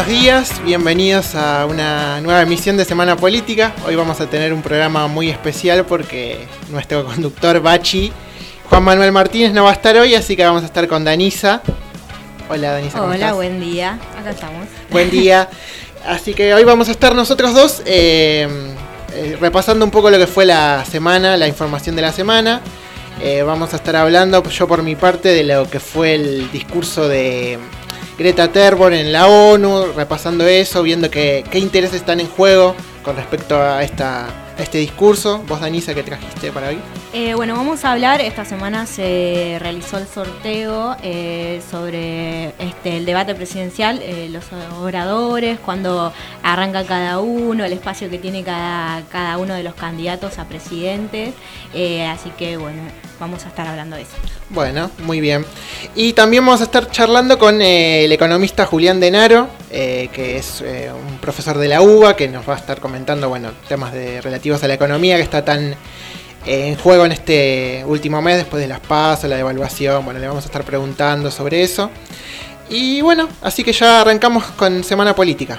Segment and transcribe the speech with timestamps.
[0.00, 3.74] buenos días, bienvenidos a una nueva emisión de Semana Política.
[3.86, 8.10] Hoy vamos a tener un programa muy especial porque nuestro conductor Bachi,
[8.70, 11.60] Juan Manuel Martínez, no va a estar hoy, así que vamos a estar con Danisa.
[12.48, 12.96] Hola Danisa.
[12.96, 13.34] ¿cómo Hola, estás?
[13.34, 13.98] buen día.
[14.18, 14.68] Acá estamos.
[14.90, 15.50] Buen día.
[16.06, 18.48] Así que hoy vamos a estar nosotros dos eh,
[19.12, 22.62] eh, repasando un poco lo que fue la semana, la información de la semana.
[23.20, 27.06] Eh, vamos a estar hablando, yo por mi parte, de lo que fue el discurso
[27.06, 27.58] de
[28.20, 33.16] Greta Thunberg en la ONU, repasando eso, viendo que- qué intereses están en juego con
[33.16, 34.26] respecto a, esta,
[34.58, 35.42] este discurso.
[35.48, 36.78] Vos, Danisa, ¿qué trajiste para hoy?
[37.14, 43.06] Eh, bueno, vamos a hablar, esta semana se realizó el sorteo eh, sobre este, el
[43.06, 44.44] debate presidencial, eh, los
[44.82, 46.12] oradores, cuando
[46.42, 51.32] arranca cada uno, el espacio que tiene cada, cada uno de los candidatos a presidentes.
[51.72, 52.82] Eh, así que bueno,
[53.20, 54.12] vamos a estar hablando de eso.
[54.48, 55.46] Bueno, muy bien.
[55.94, 60.62] Y también vamos a estar charlando con eh, el economista Julián Denaro, eh, que es
[60.62, 64.20] eh, un profesor de la UBA, que nos va a estar comentando bueno, temas de,
[64.20, 65.76] relativos a la economía que está tan
[66.46, 70.04] eh, en juego en este último mes, después de las pasos, la devaluación.
[70.04, 71.90] Bueno, le vamos a estar preguntando sobre eso.
[72.70, 75.58] Y bueno, así que ya arrancamos con Semana Política.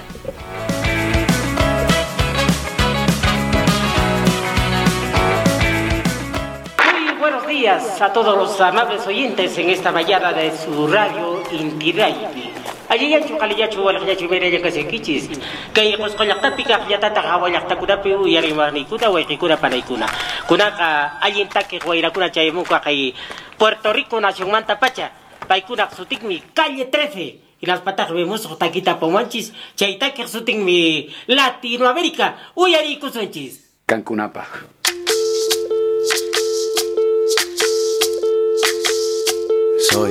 [7.72, 12.28] Días a todos los amables oyentes en esta mañana de su radio Inti Radio.
[12.88, 15.30] Ayayachu kaliyachu walayachu mereya kasekichis.
[15.72, 20.06] Kay kuskolaktapi ka yatata hawalakta kudapi uyarimani kuda waikikuna panaikuna.
[20.46, 23.14] Kunaka ayintake huayrakuna chayamuka kay
[23.56, 25.10] Puerto Rico nación manta pacha.
[25.48, 27.40] Paikuna sutikmi calle 13.
[27.60, 29.52] Y las patas vemos taquita pomanchis.
[29.76, 32.36] Chaitake sutikmi Latinoamérica.
[32.54, 33.60] Uyari kusunchis.
[33.86, 34.46] Cancunapa.
[39.92, 40.10] Soy,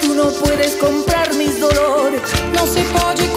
[0.00, 2.20] tú no puedes comprar mis dolores.
[2.52, 3.31] No se pode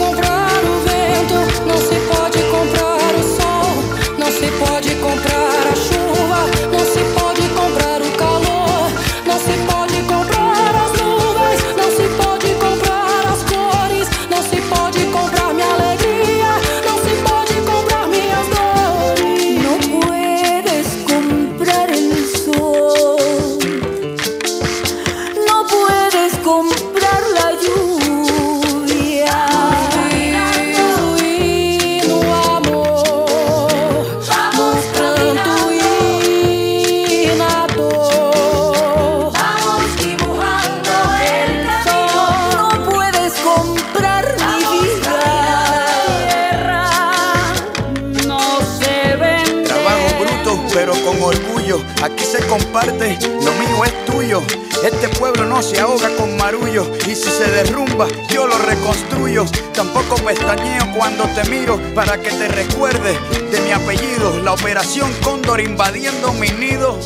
[61.95, 63.17] para que te recuerdes
[63.51, 64.41] de mi apellido.
[64.43, 66.99] La operación Cóndor invadiendo mi nido.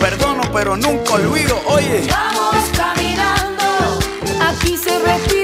[0.00, 1.58] Perdono, pero nunca olvido.
[1.66, 2.04] Oye.
[2.10, 4.00] Vamos caminando,
[4.40, 5.41] aquí se respira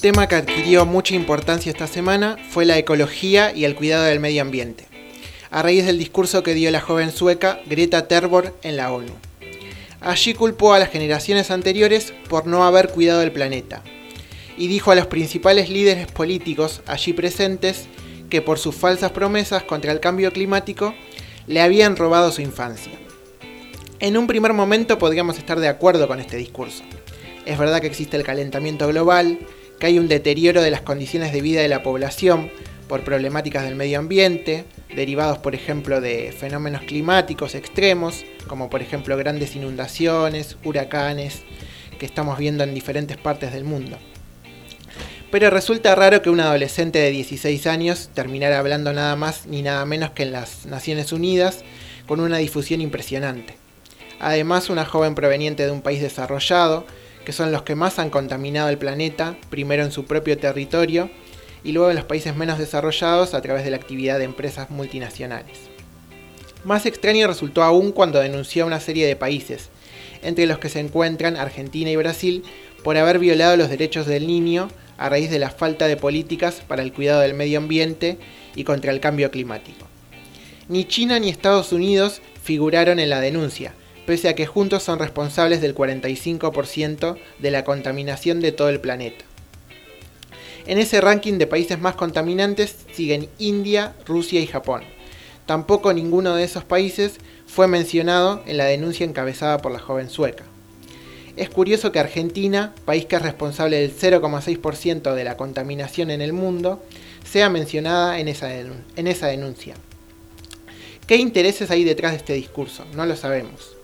[0.00, 4.42] tema que adquirió mucha importancia esta semana fue la ecología y el cuidado del medio
[4.42, 4.86] ambiente,
[5.50, 9.12] a raíz del discurso que dio la joven sueca Greta Thunberg en la ONU.
[10.00, 13.82] Allí culpó a las generaciones anteriores por no haber cuidado el planeta,
[14.56, 17.86] y dijo a los principales líderes políticos allí presentes
[18.30, 20.94] que por sus falsas promesas contra el cambio climático
[21.48, 22.92] le habían robado su infancia.
[23.98, 26.84] En un primer momento podríamos estar de acuerdo con este discurso.
[27.46, 29.38] Es verdad que existe el calentamiento global,
[29.78, 32.50] que hay un deterioro de las condiciones de vida de la población
[32.88, 34.64] por problemáticas del medio ambiente,
[34.94, 41.42] derivados por ejemplo de fenómenos climáticos extremos, como por ejemplo grandes inundaciones, huracanes,
[41.98, 43.98] que estamos viendo en diferentes partes del mundo.
[45.30, 49.84] Pero resulta raro que un adolescente de 16 años terminara hablando nada más ni nada
[49.84, 51.64] menos que en las Naciones Unidas,
[52.06, 53.56] con una difusión impresionante.
[54.20, 56.86] Además, una joven proveniente de un país desarrollado,
[57.28, 61.10] que son los que más han contaminado el planeta, primero en su propio territorio
[61.62, 65.58] y luego en los países menos desarrollados a través de la actividad de empresas multinacionales.
[66.64, 69.68] Más extraño resultó aún cuando denunció a una serie de países,
[70.22, 72.44] entre los que se encuentran Argentina y Brasil,
[72.82, 76.80] por haber violado los derechos del niño a raíz de la falta de políticas para
[76.80, 78.16] el cuidado del medio ambiente
[78.56, 79.86] y contra el cambio climático.
[80.70, 83.74] Ni China ni Estados Unidos figuraron en la denuncia,
[84.08, 89.22] pese a que juntos son responsables del 45% de la contaminación de todo el planeta.
[90.66, 94.82] En ese ranking de países más contaminantes siguen India, Rusia y Japón.
[95.44, 100.44] Tampoco ninguno de esos países fue mencionado en la denuncia encabezada por la joven sueca.
[101.36, 106.32] Es curioso que Argentina, país que es responsable del 0,6% de la contaminación en el
[106.32, 106.82] mundo,
[107.30, 109.74] sea mencionada en esa, denun- en esa denuncia.
[111.06, 112.86] ¿Qué intereses hay detrás de este discurso?
[112.94, 113.77] No lo sabemos.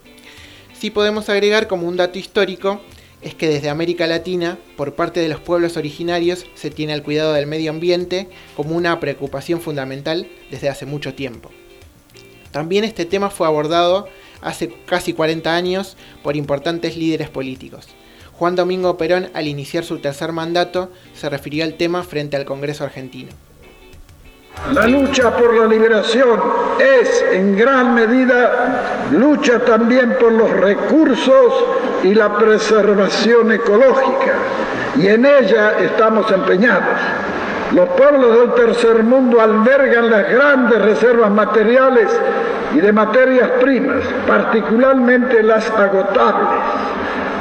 [0.79, 2.81] Sí podemos agregar como un dato histórico
[3.25, 7.33] es que desde América Latina, por parte de los pueblos originarios, se tiene el cuidado
[7.33, 11.51] del medio ambiente como una preocupación fundamental desde hace mucho tiempo.
[12.51, 14.09] También este tema fue abordado
[14.43, 17.89] hace casi 40 años por importantes líderes políticos.
[18.33, 22.85] Juan Domingo Perón, al iniciar su tercer mandato, se refirió al tema frente al Congreso
[22.85, 23.31] argentino.
[24.73, 26.41] La lucha por la liberación
[26.79, 31.65] es en gran medida lucha también por los recursos
[32.03, 34.33] y la preservación ecológica.
[34.97, 36.97] Y en ella estamos empeñados.
[37.73, 42.09] Los pueblos del tercer mundo albergan las grandes reservas materiales
[42.75, 46.49] y de materias primas, particularmente las agotables.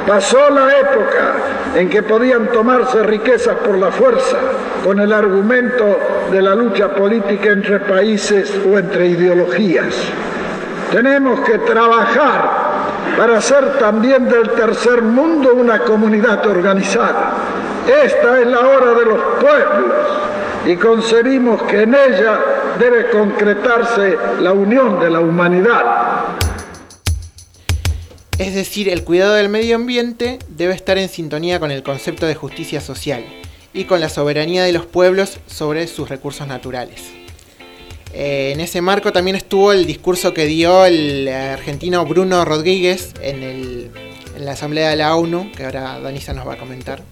[0.06, 1.32] Pasó la época
[1.74, 4.36] en que podían tomarse riquezas por la fuerza,
[4.84, 5.98] con el argumento
[6.30, 9.94] de la lucha política entre países o entre ideologías.
[10.92, 12.50] Tenemos que trabajar
[13.16, 17.32] para hacer también del tercer mundo una comunidad organizada.
[18.04, 19.92] Esta es la hora de los pueblos
[20.66, 22.38] y concebimos que en ella
[22.78, 26.23] debe concretarse la unión de la humanidad.
[28.38, 32.34] Es decir, el cuidado del medio ambiente debe estar en sintonía con el concepto de
[32.34, 33.24] justicia social
[33.72, 37.00] y con la soberanía de los pueblos sobre sus recursos naturales.
[38.12, 43.92] Eh, en ese marco también estuvo el discurso que dio el argentino Bruno Rodríguez en,
[44.38, 47.02] la Asamblea de la ONU, que ahora Danisa nos va a comentar.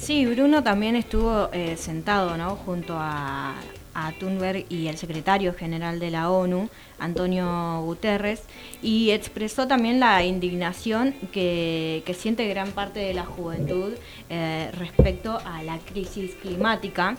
[0.00, 2.56] Sí, Bruno también estuvo eh, sentado ¿no?
[2.56, 3.54] junto a,
[3.94, 6.68] a Thunberg y el secretario general de la ONU,
[6.98, 8.42] Antonio Guterres,
[8.82, 13.94] y expresó también la indignación que, siente gran parte de la juventud
[14.28, 17.16] eh, respecto a la crisis climática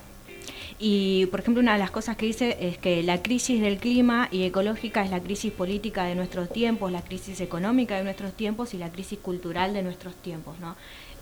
[0.79, 4.27] Y, por ejemplo, una de las cosas que dice es que la crisis del clima
[4.31, 8.73] y ecológica es la crisis política de nuestros tiempos, la crisis económica de nuestros tiempos
[8.73, 10.75] y la crisis cultural de nuestros tiempos, ¿no?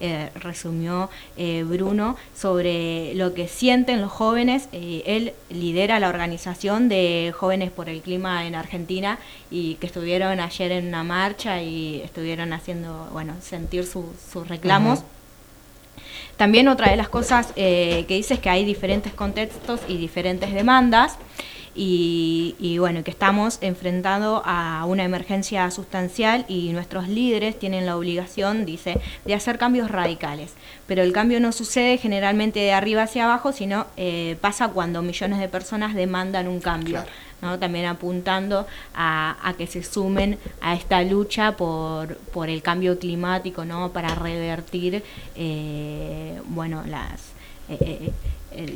[0.04, 4.68] Eh, resumió eh, Bruno sobre lo que sienten los jóvenes.
[4.72, 9.20] Eh, él lidera la organización de Jóvenes por el Clima en Argentina
[9.52, 15.04] y que estuvieron ayer en una marcha y estuvieron haciendo, bueno, sentir su- sus reclamos.
[16.36, 21.18] También otra de las cosas que dice es que hay diferentes contextos y diferentes demandas
[21.76, 27.98] y, y, bueno, que estamos enfrentando a una emergencia sustancial y nuestros líderes tienen la
[27.98, 30.54] obligación, dice, de hacer cambios radicales.
[30.88, 35.40] Pero el cambio no sucede generalmente de arriba hacia abajo, sino eh, pasa cuando millones
[35.40, 37.02] de personas demandan un cambio.
[37.02, 37.12] Claro.
[37.42, 37.58] ¿no?
[37.60, 43.66] también apuntando a, a que se sumen a esta lucha por, por el cambio climático,
[43.66, 43.92] ¿no?
[43.92, 45.04] para revertir
[45.36, 47.32] eh, bueno, las,
[47.70, 48.12] eh,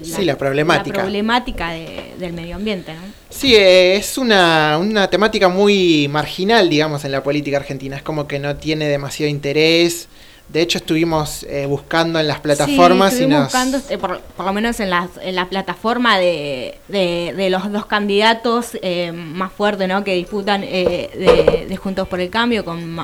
[0.03, 0.97] Sí, la problemática.
[0.97, 2.93] la problemática de- del medio ambiente.
[2.93, 2.99] ¿no?
[3.29, 7.97] Sí, es una, una temática muy marginal, digamos, en la política argentina.
[7.97, 10.07] Es como que no tiene demasiado interés.
[10.47, 13.45] De hecho, estuvimos eh, buscando en las plataformas sí, y nos...
[13.45, 17.71] buscando, eh, por, por lo menos en, las, en la plataforma de, de, de los
[17.71, 20.03] dos candidatos eh, más fuertes ¿no?
[20.03, 22.95] que disputan eh, de, de Juntos por el Cambio, con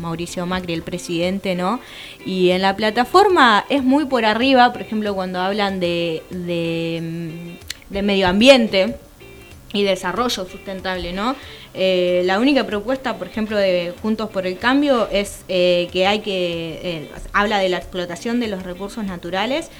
[0.00, 1.80] Mauricio Macri, el presidente, ¿no?
[2.26, 7.92] Y en la plataforma es muy por arriba, por ejemplo, cuando hablan de, de, mm,
[7.94, 8.96] de medio ambiente
[9.72, 11.36] y desarrollo sustentable, ¿no?
[11.74, 16.20] Eh, la única propuesta, por ejemplo, de Juntos por el Cambio es eh, que hay
[16.20, 19.70] que eh, habla de la explotación de los recursos naturales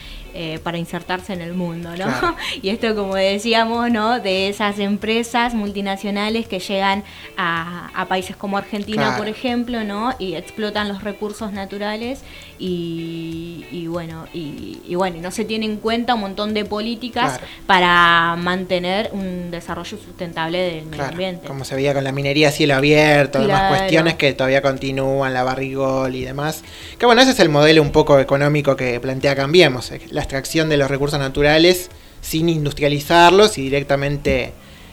[0.41, 1.97] eh, para insertarse en el mundo, ¿no?
[1.97, 2.37] Claro.
[2.63, 4.21] Y esto, como decíamos, ¿no?
[4.21, 7.03] De esas empresas multinacionales que llegan
[7.37, 9.19] a, a países como Argentina, Claro.
[9.19, 10.15] por ejemplo, ¿no?
[10.21, 12.21] Y explotan los recursos naturales
[12.59, 17.39] y, y bueno, y, y bueno, no se tiene en cuenta un montón de políticas
[17.39, 17.47] Claro.
[17.67, 21.47] para mantener un desarrollo sustentable del medio ambiente.
[21.49, 25.43] como se veía con la minería a cielo abierto, demás cuestiones que todavía continúan, la
[25.43, 26.63] barrigol y demás.
[26.99, 30.77] Que bueno, ese es el modelo un poco económico que plantea Cambiemos, eh, extracción de
[30.77, 31.89] los recursos naturales
[32.21, 34.53] sin industrializarlos y directamente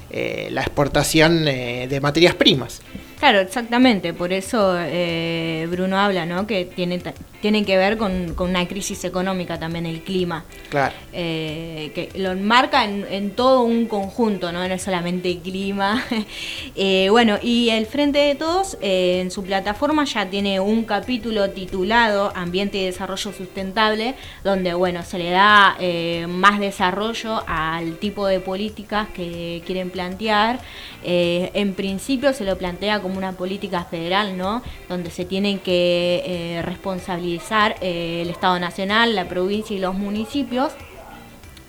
[0.09, 2.81] eh, la exportación eh, de materias primas.
[3.19, 4.13] Claro, exactamente.
[4.13, 6.45] Por eso eh, Bruno habla, ¿no?
[6.45, 7.01] Que tiene,
[7.41, 10.43] tiene que ver con, con una crisis económica también el clima.
[10.69, 10.93] Claro.
[11.13, 16.03] eh, que lo enmarca en, en todo un conjunto, no, no es solamente clima.
[16.77, 22.33] Eh, bueno, y el Frente de Todos en su plataforma ya tiene un capítulo titulado
[22.35, 25.77] Ambiente y Desarrollo Sustentable, donde bueno, se le da
[26.27, 30.59] más desarrollo al tipo de políticas que quieren plantear.
[31.03, 34.61] En principio se lo plantea como una política federal, ¿no?
[34.89, 40.73] Donde se tienen que eh, responsabilizar eh, el Estado Nacional, la provincia y los municipios.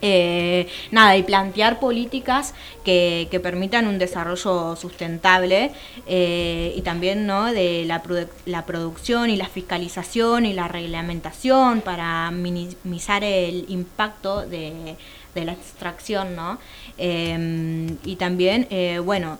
[0.02, 2.52] Eh, nada, y plantear políticas
[2.84, 5.72] que, permitan un desarrollo sustentable
[6.06, 7.50] y también ¿no?
[7.50, 14.42] de la, produ- la producción y la fiscalización y la reglamentación para minimizar el impacto
[14.46, 14.96] de,
[15.34, 16.58] la extracción, ¿no?
[16.98, 18.68] Eh, y también,
[19.04, 19.38] bueno,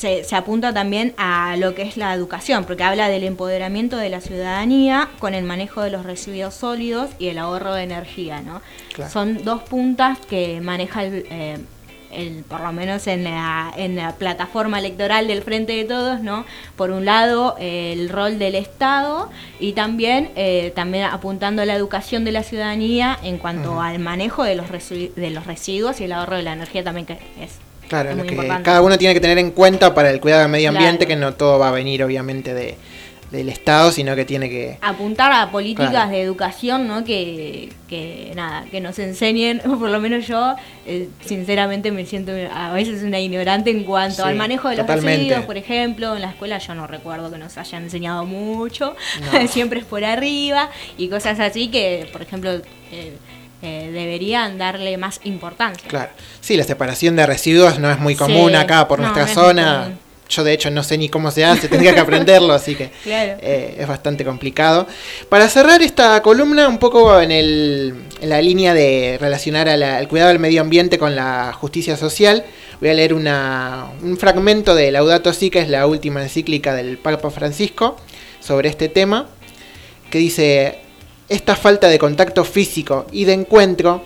[0.00, 4.08] se, se apunta también a lo que es la educación, porque habla del empoderamiento de
[4.08, 8.62] la ciudadanía con el manejo de los residuos sólidos y el ahorro de energía, ¿no?
[8.94, 9.10] Claro.
[9.10, 11.58] Son dos puntas que maneja el, eh,
[12.12, 16.44] el- por lo menos en la, en la plataforma electoral del Frente de Todos, ¿no?
[16.76, 19.30] Por un lado, eh, el rol del Estado
[19.60, 24.42] y también, eh, también apuntando a la educación de la ciudadanía en cuanto al manejo
[24.44, 27.58] de los, de los residuos y el ahorro de la energía también, que es
[27.90, 28.62] Claro, es lo que importante.
[28.62, 31.20] cada uno tiene que tener en cuenta para el cuidado del medio ambiente, Claro.
[31.20, 32.76] que no todo va a venir obviamente de,
[33.30, 34.78] del Estado, sino que tiene que...
[34.80, 36.10] apuntar a políticas Claro.
[36.10, 37.04] de educación, ¿no?
[37.04, 40.54] Que, que nada, que nos enseñen, o por lo menos yo,
[40.86, 44.86] eh, sinceramente me siento a veces una ignorante en cuanto Sí, al manejo de los
[44.86, 48.94] residuos, por ejemplo, en la escuela yo no recuerdo que nos hayan enseñado mucho,
[49.32, 49.46] No.
[49.48, 52.50] siempre es por arriba y cosas así que, por ejemplo,
[52.92, 53.16] eh,
[53.62, 55.88] eh, deberían darle más importancia.
[55.88, 56.10] Claro.
[56.40, 59.34] Sí, la separación de residuos no es muy común Sí, acá por no, nuestra no
[59.34, 59.92] zona.
[60.30, 63.36] Yo de hecho no sé ni cómo se hace, tendría que aprenderlo, así que Claro.
[63.42, 64.86] eh, es bastante complicado.
[65.28, 69.96] Para cerrar esta columna, un poco en, el, en la línea de relacionar a la-
[69.96, 72.44] al cuidado del medio ambiente con la justicia social,
[72.80, 76.96] voy a leer una- un fragmento de Laudato Si, que es la última encíclica del
[76.96, 77.96] Papa Francisco
[78.38, 79.26] sobre este tema,
[80.10, 80.78] que dice,
[81.30, 84.02] esta falta de contacto físico y de encuentro,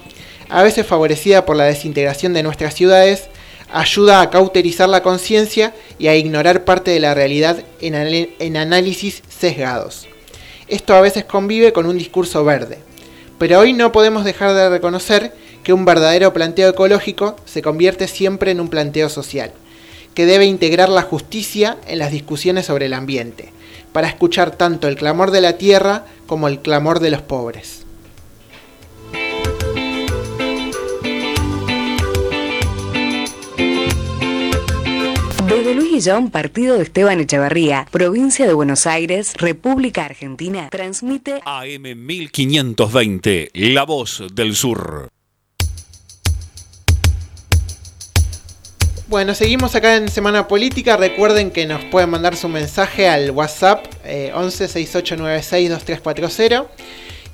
[0.50, 3.25] a veces favorecida por la desintegración de nuestras ciudades,
[3.73, 10.07] ayuda a cauterizar la conciencia y a ignorar parte de la realidad en, análisis sesgados.
[10.69, 12.78] Esto a veces convive con un discurso verde,
[13.38, 18.50] pero hoy no podemos dejar de reconocer que un verdadero planteo ecológico se convierte siempre
[18.50, 19.50] en un planteo social,
[20.14, 23.50] que debe integrar la justicia en las discusiones sobre el ambiente,
[23.94, 27.86] para escuchar tanto el clamor de la tierra como el clamor de los pobres.
[35.46, 41.82] Desde Luis Guillón, partido de Esteban Echeverría, provincia de Buenos Aires, República Argentina, transmite AM
[41.96, 45.13] 1520, La Voz del Sur.
[49.06, 50.96] Bueno, seguimos acá en Semana Política.
[50.96, 56.66] Recuerden que nos pueden mandar su mensaje al WhatsApp eh, 11 6896 2340.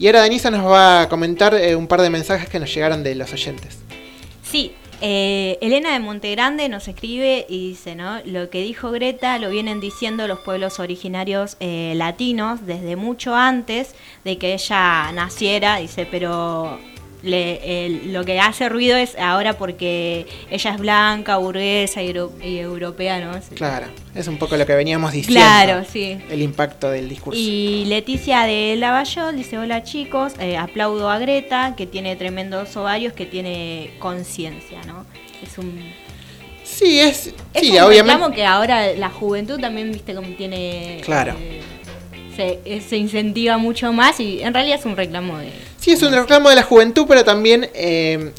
[0.01, 3.05] Y ahora Denisa nos va a comentar eh, un par de mensajes que nos llegaron
[3.05, 3.79] de los oyentes.
[4.43, 4.73] Sí,
[5.03, 8.21] eh, Elena de Montegrande nos escribe y dice, ¿no?
[8.25, 13.95] Lo que dijo Greta lo vienen diciendo los pueblos originarios eh, latinos desde mucho antes
[14.25, 16.79] de que ella naciera, dice, pero
[17.23, 22.33] le- el- lo que hace ruido es ahora porque ella es blanca, burguesa y, euro-
[22.43, 23.35] y europea, ¿no?
[23.35, 23.55] Sí.
[23.55, 25.41] Claro, es un poco lo que veníamos diciendo.
[25.41, 26.19] Claro, sí.
[26.31, 27.39] El impacto del discurso.
[27.41, 33.13] Y Leticia de Lavallol dice, hola chicos, eh, aplaudo a Greta, que tiene tremendos ovarios,
[33.13, 35.05] que tiene conciencia, ¿no?
[35.43, 35.81] Es un,
[36.65, 37.27] Sí, es.
[37.53, 38.13] es sí, un obviamente.
[38.15, 41.01] reclamo que ahora la juventud también, viste, como tiene...
[41.05, 41.35] Claro.
[41.39, 41.61] eh,
[42.37, 45.51] se, eh, se incentiva mucho más y en realidad es un reclamo de...
[45.81, 48.33] Sí, es un reclamo de la juventud, pero también eh,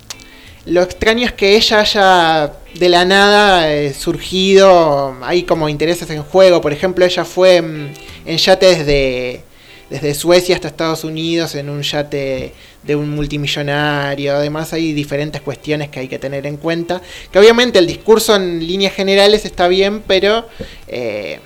[0.67, 6.21] lo extraño es que ella haya de la nada eh, surgido, hay como intereses en
[6.21, 6.62] juego.
[6.62, 7.93] Por ejemplo, ella fue mm,
[8.27, 9.41] en yates de,
[9.89, 14.36] desde Suecia hasta Estados Unidos, en un yate de un multimillonario.
[14.36, 17.01] Además, hay diferentes cuestiones que hay que tener en cuenta.
[17.32, 20.47] Que obviamente el discurso en líneas generales está bien, pero...
[20.88, 21.39] eh,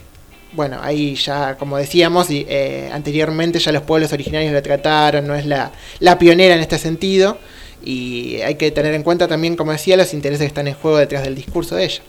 [0.56, 5.36] bueno, ahí ya, como decíamos y, eh, anteriormente, ya los pueblos originarios lo trataron, no
[5.36, 7.38] es la, la pionera en este sentido.
[7.84, 10.98] Y hay que tener en cuenta también, como decía, los intereses que están en juego
[10.98, 12.02] detrás del discurso de ella.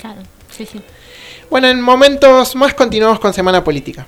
[0.00, 0.22] Claro,
[0.56, 0.80] sí, sí.
[1.50, 4.06] Bueno, en momentos más continuamos con Semana Política.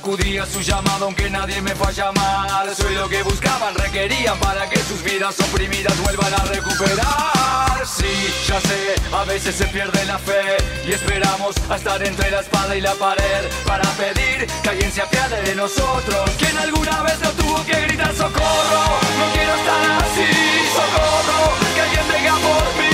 [0.00, 4.38] Acudí a su llamado aunque nadie me fue a llamar Soy lo que buscaban, requerían
[4.38, 7.84] para que sus vidas oprimidas vuelvan a recuperar.
[7.84, 12.40] Sí, ya sé, a veces se pierde la fe Y esperamos a estar entre la
[12.40, 17.20] espada y la pared Para pedir que alguien se apiade de nosotros Quien alguna vez
[17.20, 18.84] no tuvo que gritar socorro
[19.18, 20.32] No quiero estar así,
[20.72, 22.90] socorro Que alguien venga por mí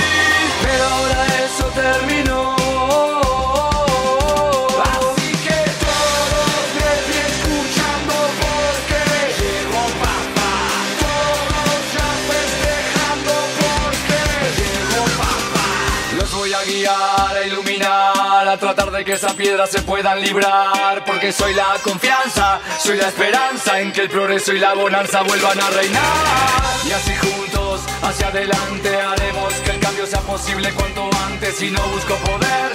[0.61, 2.56] Pero ahora eso terminó
[18.85, 21.03] de que esa piedra se puedan librar.
[21.03, 25.59] Porque soy la confianza, soy la esperanza en que el progreso y la bonanza vuelvan
[25.59, 26.01] a reinar.
[26.87, 31.61] Y así juntos, hacia adelante, haremos que el cambio sea posible cuanto antes.
[31.61, 32.71] Y no busco poder,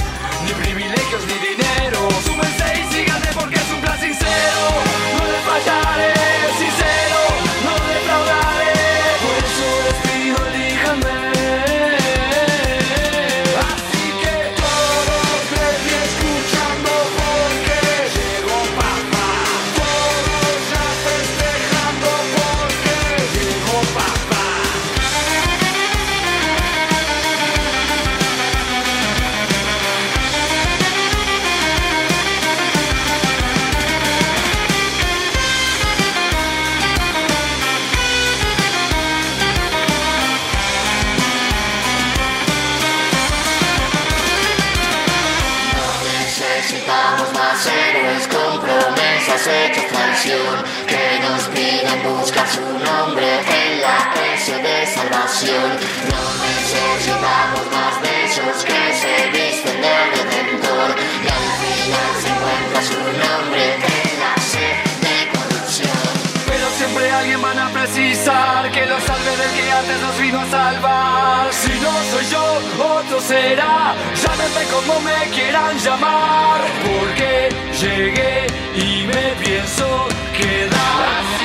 [52.47, 55.71] su nombre en la S de salvación.
[56.11, 58.23] No necesitamos más de
[58.65, 64.59] que se visten de redentor y al final se encuentra su nombre en la C
[65.05, 66.13] de corrupción.
[66.47, 70.47] Pero siempre alguien van a precisar que lo salve del que antes nos vino a
[70.51, 71.53] salvar.
[71.53, 72.45] Si no soy yo,
[72.83, 73.95] otro será.
[74.23, 76.61] Llámenme como me quieran llamar.
[76.83, 77.49] Porque
[77.81, 81.42] llegué y me pienso quedar.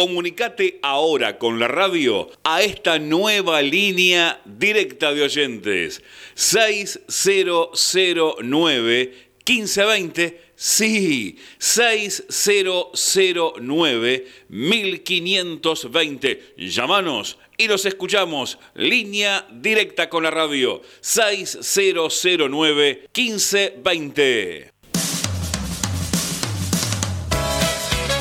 [0.00, 6.02] Comunicate ahora con la radio a esta nueva línea directa de oyentes.
[6.36, 9.12] 6009
[9.46, 10.40] 1520.
[10.56, 16.54] Sí, 6009 1520.
[16.56, 18.58] Llámanos y los escuchamos.
[18.74, 20.80] Línea directa con la radio.
[21.02, 24.79] 6009 1520.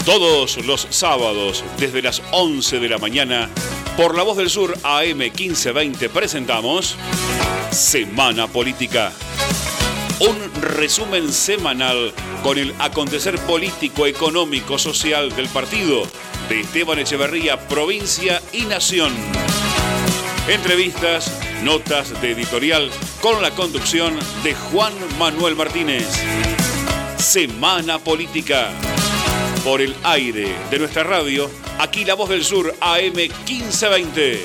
[0.05, 3.49] Todos los sábados, desde las 11 de la mañana,
[3.95, 6.95] por La Voz del Sur AM 1520 presentamos
[7.71, 9.11] Semana Política.
[10.19, 16.03] Un resumen semanal con el acontecer político, económico, social del partido
[16.47, 19.13] de Esteban Echeverría, provincia y nación.
[20.47, 21.31] Entrevistas,
[21.63, 22.89] notas de editorial
[23.21, 26.07] con la conducción de Juan Manuel Martínez.
[27.17, 28.71] Semana Política
[29.69, 34.39] por el aire de nuestra radio, aquí La Voz del Sur AM 1520.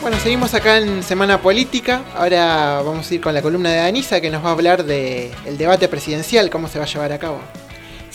[0.00, 2.04] Bueno, seguimos acá en Semana Política.
[2.14, 5.58] Ahora vamos a ir con la columna de Anisa que nos va a hablar del
[5.58, 7.40] debate presidencial, cómo se va a llevar a cabo.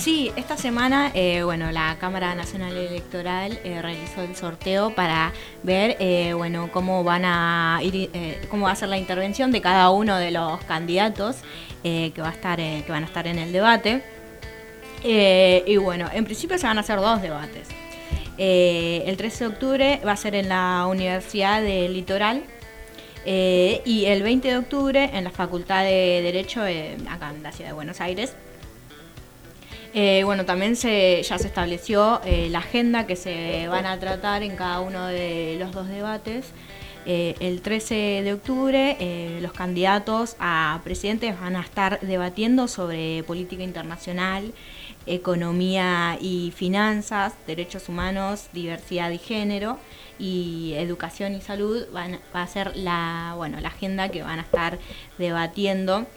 [0.04, 5.32] Sí, esta semana, eh, bueno, la Cámara Nacional Electoral eh, realizó el sorteo para
[5.64, 8.12] ver, eh, bueno, cómo van a ir,
[8.50, 11.38] cómo va a ser la intervención de cada uno de los candidatos
[11.84, 14.04] que va a estar, que van a estar en el debate.
[15.06, 17.70] Y bueno, en principio se van a hacer dos debates.
[18.38, 22.44] El 13 de octubre va a ser en la Universidad del Litoral
[23.26, 27.70] y el 20 de octubre en la Facultad de Derecho eh, acá en la ciudad
[27.70, 28.36] de Buenos Aires.
[29.94, 34.42] Eh, bueno, también se, ya se estableció eh, la agenda que se van a tratar
[34.42, 36.52] en cada uno de los dos debates.
[37.06, 43.24] Eh, el 13 de octubre eh, los candidatos a presidentes van a estar debatiendo sobre
[43.24, 44.54] política internacional,
[45.06, 49.80] economía y finanzas, derechos humanos, diversidad y género
[50.18, 54.44] y educación y salud van, va a ser la, bueno, la agenda que van a
[54.44, 54.80] estar
[55.18, 56.08] debatiendo.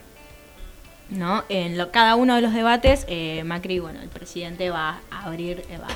[1.11, 1.45] ¿No?
[1.49, 5.63] En lo- cada uno de los debates, eh, Macri, bueno, el presidente va a abrir,
[5.71, 5.89] eh, va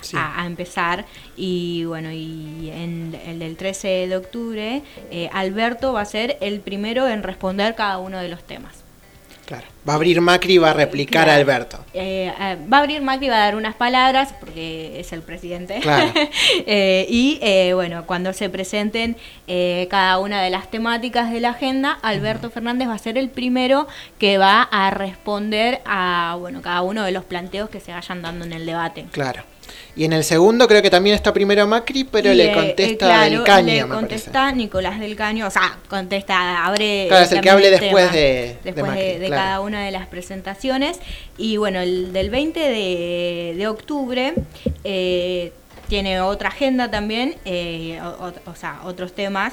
[0.00, 0.16] Sí.
[0.16, 1.04] a, a empezar
[1.36, 6.60] y bueno, y en el del 13 de octubre, eh, Alberto va a ser el
[6.60, 8.81] primero en responder cada uno de los temas.
[9.46, 9.66] Claro.
[9.86, 11.34] Va a abrir Macri y va a replicar a.
[11.34, 11.84] Alberto.
[11.92, 15.80] Eh, eh, va a abrir Macri, va a dar unas palabras porque es el presidente.
[15.80, 16.12] Claro.
[16.64, 21.50] Eh, y eh, bueno, cuando se presenten eh, cada una de las temáticas de la
[21.50, 26.82] agenda, Alberto Fernández va a ser el primero que va a responder a bueno cada
[26.82, 29.06] uno de los planteos que se vayan dando en el debate.
[29.10, 29.42] Claro.
[29.94, 32.96] Y en el segundo creo que también está primero Macri, pero le eh, contesta eh,
[32.96, 37.32] claro, del Caño, le me contesta Nicolás del Caño, o sea, contesta, abre Claro, es
[37.32, 39.42] el que hable después de- de después Macri, de, de claro.
[39.42, 40.98] cada una de las presentaciones.
[41.36, 44.34] Y bueno, el del 20 de, de octubre
[44.84, 45.52] eh,
[45.88, 49.52] tiene otra agenda también, eh, o, o- o sea, otros temas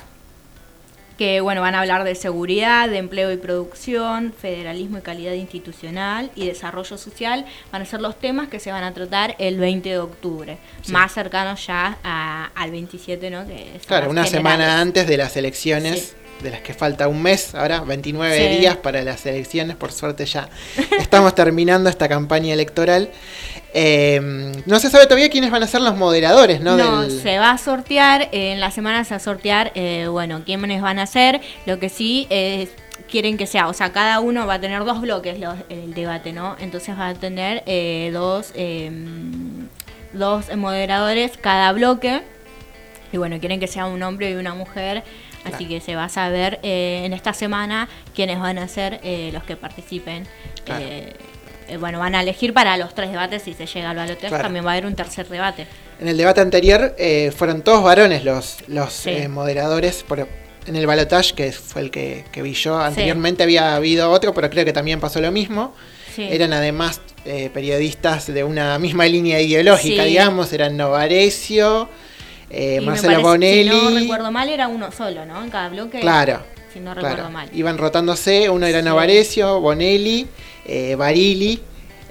[1.19, 6.31] que bueno, van a hablar de seguridad, de empleo y producción, federalismo y calidad institucional
[6.33, 7.45] y desarrollo social.
[7.73, 10.93] Van a ser los temas que se van a tratar el 20 de octubre, Sí.
[10.93, 13.45] más cercanos ya a- al 27, ¿no?
[13.45, 14.31] Que Claro, una generales.
[14.31, 18.57] semana antes de las elecciones, de las que falta un mes, ahora 29 Sí.
[18.59, 20.49] días para las elecciones, por suerte ya
[20.99, 23.09] estamos terminando esta campaña electoral.
[23.73, 26.75] Eh, no se sabe todavía quiénes van a ser los moderadores, ¿no?
[26.77, 30.07] No, Del- se va a sortear, eh, en la semana se va a sortear, eh,
[30.09, 32.69] bueno, quiénes van a ser, lo que sí es
[33.09, 36.31] quieren que sea, o sea, cada uno va a tener dos bloques los- el debate,
[36.33, 36.55] ¿no?
[36.59, 38.91] Entonces va a tener eh, dos, eh,
[40.13, 42.21] dos moderadores cada bloque,
[43.11, 45.03] y bueno, quieren que sea un hombre y una mujer,
[45.45, 49.29] así que se va a saber eh, en esta semana quiénes van a ser eh,
[49.33, 50.27] los que participen.
[50.65, 50.85] Claro.
[50.87, 51.13] Eh,
[51.79, 54.43] bueno, van a elegir para los tres debates, si se llega al balotaje, Claro.
[54.43, 55.67] también va a haber un tercer debate.
[55.99, 59.11] En el debate anterior eh, fueron todos varones los, los Sí.
[59.11, 60.03] eh, moderadores.
[60.07, 60.27] Por,
[60.65, 64.49] en el balotage, que fue el que, que vi yo, anteriormente había habido otro, pero
[64.49, 65.73] creo que también pasó lo mismo.
[66.15, 66.27] Sí.
[66.29, 67.01] Eran además
[67.53, 70.51] periodistas de una misma línea ideológica, digamos.
[70.53, 71.87] Eran Novarecio,
[72.49, 73.69] eh, Marcelo Bonelli.
[73.69, 75.43] Si no recuerdo mal, era uno solo, ¿no?
[75.43, 75.99] En cada bloque.
[75.99, 76.41] Claro.
[76.73, 77.07] Si no claro.
[77.09, 77.49] recuerdo mal.
[77.53, 79.59] Iban rotándose, uno era Sí.
[79.59, 80.27] Bonelli,
[80.65, 81.59] eh, Barili,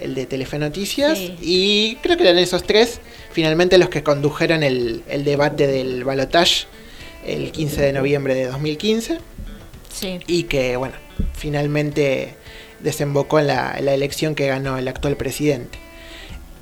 [0.01, 1.37] el de Telefe Noticias, Sí.
[1.40, 3.01] y creo que eran esos tres
[3.33, 6.66] finalmente los que condujeron el, el debate del balotage
[7.27, 9.18] el 15 de noviembre de 2015
[9.92, 10.18] Sí.
[10.27, 10.94] y que, bueno,
[11.35, 12.35] finalmente
[12.81, 15.79] desembocó en la, en la elección que ganó el actual presidente.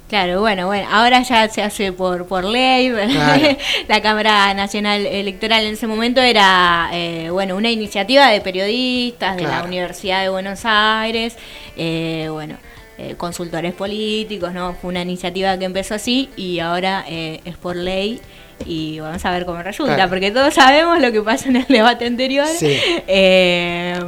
[0.08, 3.56] Claro, bueno, bueno, ahora ya se hace por, por ley, Claro.
[3.88, 9.42] la Cámara Nacional Electoral en ese momento era, eh, bueno, una iniciativa de periodistas de
[9.42, 9.64] la.
[9.64, 11.36] Universidad de Buenos Aires,
[11.76, 12.56] eh, bueno,
[12.98, 14.74] eh, consultores políticos, ¿no?
[14.74, 18.20] Fue una iniciativa que empezó así y ahora eh, es por ley
[18.64, 20.08] y vamos a ver cómo resulta, Claro.
[20.08, 22.78] porque todos sabemos lo que pasó en el debate anterior, Sí.
[23.08, 23.98] eh,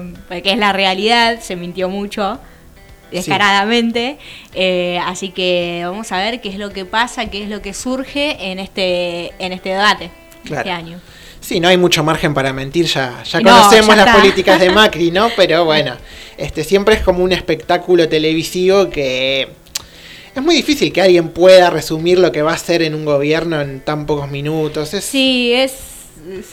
[0.43, 2.39] que es la realidad, se mintió mucho
[3.13, 4.19] descaradamente.
[4.55, 7.75] Eh, así que vamos a ver qué es lo que pasa, qué es lo que
[7.75, 10.11] surge en este, en este debate
[10.45, 10.61] Claro.
[10.61, 11.01] este año.
[11.41, 14.71] Sí, no hay mucho margen para mentir, ya, ya No, conocemos ya las políticas de
[14.75, 15.31] Macri, ¿no?
[15.37, 15.97] Pero bueno,
[16.37, 19.49] este siempre es como un espectáculo televisivo que
[20.35, 23.61] es muy difícil que alguien pueda resumir lo que va a hacer en un gobierno
[23.61, 24.95] en tan pocos minutos.
[24.95, 25.73] Es, Sí, es.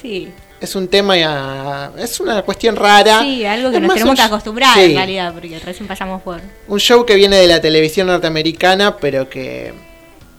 [0.01, 0.29] Sí,
[0.65, 3.21] es un tema, ya- es una cuestión rara.
[3.21, 6.21] sí algo que Es nos tenemos un que acostumbrar sí, en realidad, porque recién pasamos
[6.21, 6.41] por.
[6.67, 9.73] Un show que viene de la televisión norteamericana, pero que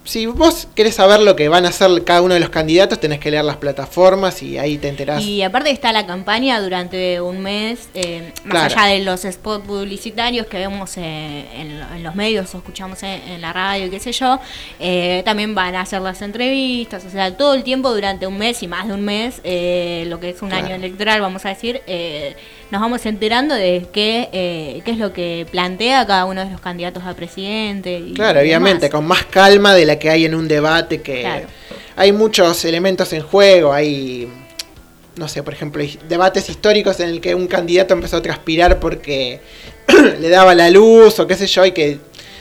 [0.06, 3.18] si vos querés saber lo que van a hacer cada uno de los candidatos, tenés
[3.18, 5.22] que leer las plataformas y ahí te enterás.
[5.22, 8.74] Y aparte está la campaña durante un mes, eh, más Claro.
[8.80, 13.20] allá de los spots publicitarios que vemos eh, en, en los medios o escuchamos en,
[13.28, 14.38] en la radio, qué sé yo,
[14.80, 18.62] eh, también van a hacer las entrevistas, o sea, todo el tiempo durante un mes
[18.62, 20.66] y más de un mes, eh, lo que es un Claro.
[20.66, 22.36] año electoral, vamos a decir, eh,
[22.70, 26.60] nos vamos enterando de qué, eh, qué es lo que plantea cada uno de los
[26.60, 27.98] candidatos a presidente.
[27.98, 28.90] Y Claro, obviamente, demás.
[28.90, 31.46] con más calma de la que hay en un debate, que Claro.
[31.96, 34.28] hay muchos elementos en juego, hay,
[35.16, 39.40] no sé, por ejemplo, debates históricos en el que un candidato empezó a transpirar porque
[40.20, 41.98] le daba la luz o qué sé yo, y que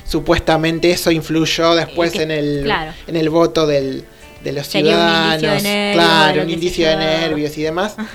[0.08, 2.92] supuestamente eso influyó después que- en, el, claro.
[3.08, 4.04] en el voto del,
[4.44, 5.34] de los Sería un ciudadanos.
[5.44, 7.96] indicio de nervios, claro, un indicio de nervios y demás.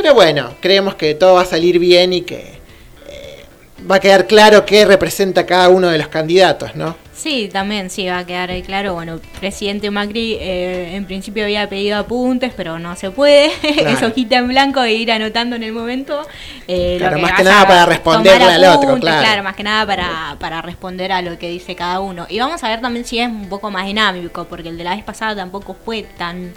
[0.00, 2.36] Pero bueno, creemos que todo va a salir bien y que
[3.08, 3.44] eh,
[3.90, 6.94] va a quedar claro qué representa cada uno de los candidatos, ¿no?
[7.12, 8.94] Sí, también sí, va a quedar ahí claro.
[8.94, 13.50] Bueno, presidente Macri eh, en principio había pedido apuntes, pero no se puede.
[13.60, 13.90] Claro.
[13.90, 16.22] es hojita en blanco e ir anotando en el momento.
[16.68, 19.42] eh, lo Claro, más que nada para responderle al otro, apuntes, claro.
[19.42, 22.26] más que nada para, para responder a lo que dice cada uno.
[22.30, 24.94] Y vamos a ver también si es un poco más dinámico, porque el de la
[24.94, 26.52] vez pasada tampoco fue tan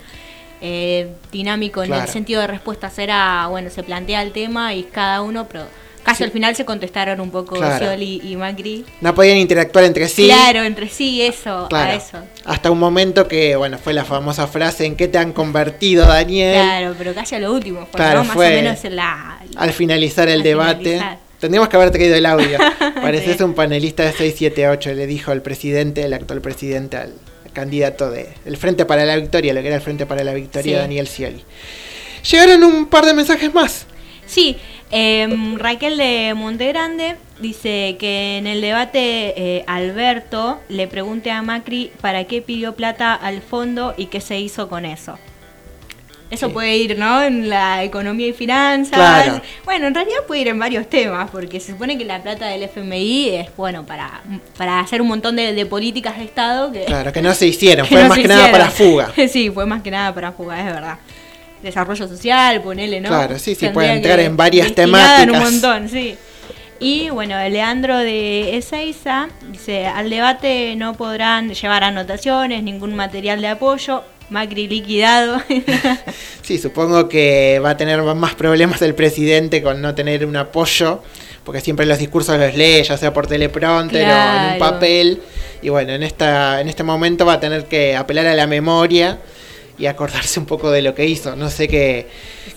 [0.61, 2.97] eh, dinámico en el sentido de respuestas.
[2.99, 5.65] Era, bueno, se plantea el tema y cada uno, pero
[6.03, 6.23] casi Sí.
[6.23, 7.77] al final se contestaron un poco Claro.
[7.85, 8.85] Scioli y Macri.
[9.01, 10.25] No podían interactuar entre sí.
[10.25, 11.91] Claro, entre sí, eso, Claro.
[11.91, 12.17] a eso.
[12.45, 16.55] Hasta un momento que, bueno, fue la famosa frase ¿en qué te han convertido, Daniel?
[16.55, 18.25] Claro, pero casi a lo último, fue, Claro, ¿no?
[18.25, 19.39] más fue o menos en la...
[19.55, 20.83] Al finalizar el Al debate.
[20.83, 21.17] finalizar.
[21.39, 22.59] Tendríamos que haber traído el audio.
[23.01, 23.43] Pareces Sí.
[23.43, 27.13] un panelista de 678, le dijo el presidente, el actual presidente, al
[27.53, 30.75] candidato de el Frente para la Victoria, lo que era el Frente para la Victoria,
[30.75, 30.79] Sí.
[30.79, 31.43] Daniel Scioli.
[32.29, 33.85] Llegaron un par de mensajes más.
[34.25, 34.57] Sí,
[34.91, 41.91] em, Raquel de Montegrande dice que en el debate eh, Alberto le pregunte a Macri
[42.01, 45.17] para qué pidió plata al fondo y qué se hizo con eso.
[46.31, 46.53] Eso Sí.
[46.53, 47.21] puede ir, ¿no?
[47.21, 48.95] En la economía y finanzas.
[48.95, 49.41] Claro.
[49.65, 52.63] Bueno, en realidad puede ir en varios temas, porque se supone que la plata del
[52.63, 54.21] FMI es, bueno, para,
[54.57, 57.85] para hacer un montón de, de políticas de Estado que, Claro, que no se hicieron,
[57.87, 59.11] que fue no más que nada para fuga.
[59.29, 60.97] sí, fue más que nada para fuga, es verdad.
[61.61, 63.09] Desarrollo social, ponele, ¿no?
[63.09, 65.61] Claro, sí, sí, puede entrar en varias destinada en un temáticas.
[65.61, 66.15] montón, sí.
[66.79, 73.49] Y bueno, Leandro de Ezeiza dice, al debate no podrán llevar anotaciones, ningún material de
[73.49, 75.41] apoyo, Macri liquidado.
[76.41, 81.01] Sí, supongo que va a tener más problemas el presidente con no tener un apoyo,
[81.45, 85.21] porque siempre los discursos los lee, ya sea por teleprompter o en un papel.
[85.61, 89.19] Y bueno, en esta, en este momento va a tener que apelar a la memoria
[89.77, 91.35] y acordarse un poco de lo que hizo.
[91.35, 92.07] No sé qué,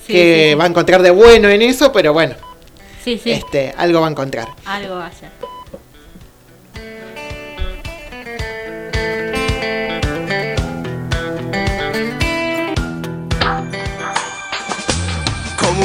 [0.06, 2.34] Sí, qué sí, va a encontrar de bueno en eso, pero bueno,
[3.04, 4.48] sí, este, algo va a encontrar.
[4.64, 5.28] algo va a ser.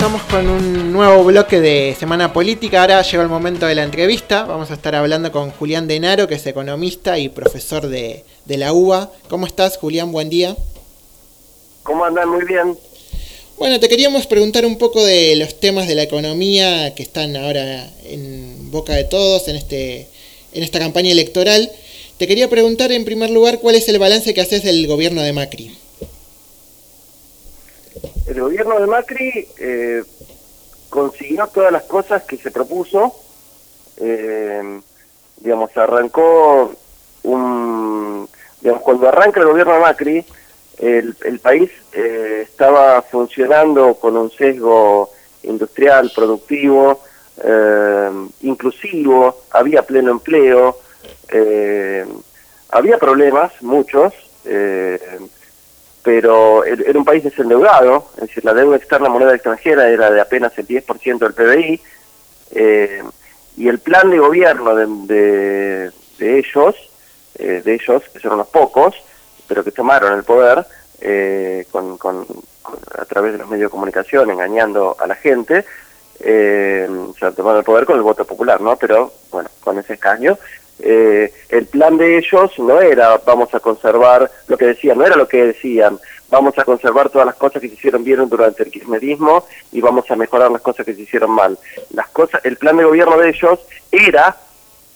[0.00, 2.80] Estamos con un nuevo bloque de Semana Política.
[2.80, 4.44] Ahora llegó el momento de la entrevista.
[4.44, 8.72] Vamos a estar hablando con Julián Denaro, que es economista y profesor de, de la
[8.72, 9.12] UBA.
[9.28, 10.10] ¿Cómo estás, Julián?
[10.10, 10.56] Buen día.
[11.82, 12.30] ¿Cómo andan?
[12.30, 12.78] Muy bien.
[13.58, 17.86] Bueno, te queríamos preguntar un poco de los temas de la economía que están ahora
[18.04, 20.08] en boca de todos en, este,
[20.54, 21.70] en esta campaña electoral.
[22.16, 25.34] Te quería preguntar en primer lugar cuál es el balance que haces del gobierno de
[25.34, 25.76] Macri.
[28.30, 30.04] El gobierno de Macri eh,
[30.88, 33.12] consiguió todas las cosas que se propuso.
[33.96, 34.80] Eh,
[35.38, 36.72] digamos, arrancó
[37.24, 38.28] un...
[38.60, 40.24] Digamos, cuando arranca el gobierno de Macri,
[40.78, 45.10] el, el país eh, estaba funcionando con un sesgo
[45.42, 47.02] industrial, productivo,
[47.42, 48.10] eh,
[48.42, 50.78] inclusivo, había pleno empleo,
[51.32, 52.06] eh,
[52.68, 54.14] había problemas, muchos,
[54.44, 55.00] eh,
[56.02, 60.20] pero er- era un país desendeudado, es decir, la deuda externa moneda extranjera era de
[60.20, 61.80] apenas el 10% del PBI,
[62.52, 63.02] eh,
[63.56, 64.86] y el plan de gobierno de,
[66.18, 66.74] de- ellos,
[67.38, 68.94] eh, de ellos, que son unos pocos,
[69.48, 70.64] pero que tomaron el poder
[71.00, 72.24] eh, con, con-
[72.62, 75.64] con- a través de los medios de comunicación, engañando a la gente,
[76.20, 78.76] eh, o sea, tomaron el poder con el voto popular, ¿no?
[78.76, 80.38] Pero, bueno, con ese escaño.
[80.82, 85.16] Eh, el plan de ellos no era vamos a conservar lo que decían, no era
[85.16, 85.98] lo que decían,
[86.30, 90.10] vamos a conservar todas las cosas que se hicieron bien durante el kirchnerismo y vamos
[90.10, 91.58] a mejorar las cosas que se hicieron mal.
[91.92, 93.58] Las cosas, el plan de gobierno de ellos
[93.90, 94.36] era,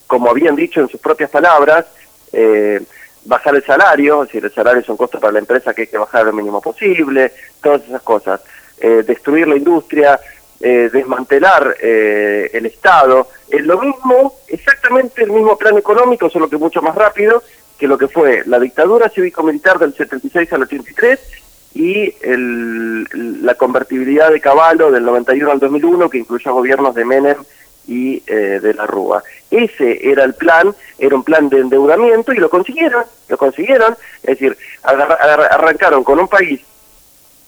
[0.07, 1.87] como habían dicho en sus propias palabras,
[2.33, 2.81] eh,
[3.27, 5.89] bajar el salario, es decir, el salario es un costo para la empresa que hay
[5.89, 8.41] que bajar lo mínimo posible, todas esas cosas,
[8.77, 10.19] Eh, destruir la industria,
[10.67, 16.57] eh, desmantelar eh, el Estado, es lo mismo, exactamente el mismo plan económico, solo que
[16.57, 17.43] mucho más rápido
[17.79, 21.21] que lo que fue la dictadura cívico-militar del 76 al 83
[21.75, 27.37] y el- la convertibilidad de Caballo del 91 al 2001 que incluyó gobiernos de Menem
[27.87, 29.23] y eh, de la Rúa.
[29.51, 34.39] Ese era el plan, era un plan de endeudamiento y lo consiguieron, lo consiguieron, es
[34.39, 36.61] decir, arrancaron con un país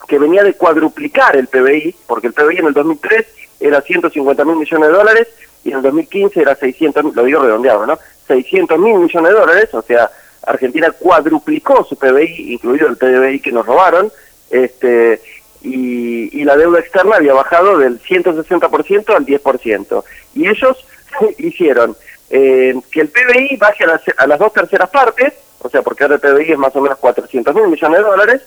[0.06, 3.26] que venía de cuadruplicar el PBI, porque el PBI en el 2003
[3.60, 5.28] era 150 mil millones de dólares
[5.64, 7.98] y en el 2015 era 600, mil, lo digo redondeado, ¿no?
[8.26, 10.10] 600 mil millones de dólares, o sea,
[10.42, 14.12] Argentina cuadruplicó su PBI, incluido el PBI que nos robaron,
[14.50, 15.20] este
[15.62, 20.04] y, y la deuda externa había bajado del 160% al 10%.
[20.34, 20.86] Y ellos
[21.38, 21.96] hicieron
[22.30, 26.04] eh, que el PBI baje a las, a las dos terceras partes, o sea, porque
[26.04, 28.42] ahora el PBI es más o menos 400 mil millones de dólares,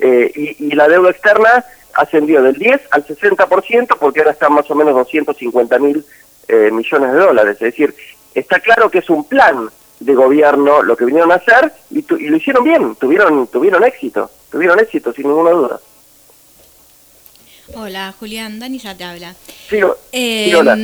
[0.00, 4.70] eh, y, y la deuda externa ascendió del 10 al 60% porque ahora están más
[4.70, 6.04] o menos 250 mil
[6.48, 7.52] eh, millones de dólares.
[7.54, 7.94] Es decir,
[8.34, 12.16] está claro que es un plan de gobierno lo que vinieron a hacer y, tu-
[12.16, 15.80] y lo hicieron bien, tuvieron, tuvieron éxito, tuvieron éxito sin ninguna duda.
[17.74, 19.34] Hola, Julián, Dani ya te habla.
[19.68, 19.78] Sí,
[20.12, 20.76] Eh, sí, hola.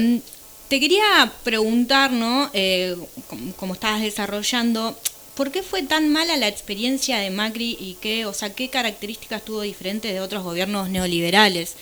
[0.68, 2.50] Te quería preguntar, ¿no?
[2.52, 2.96] Eh,
[3.28, 4.96] como, como estabas desarrollando,
[5.36, 9.42] ¿por qué fue tan mala la experiencia de Macri y qué, o sea, qué características
[9.42, 11.76] tuvo diferentes de otros gobiernos neoliberales?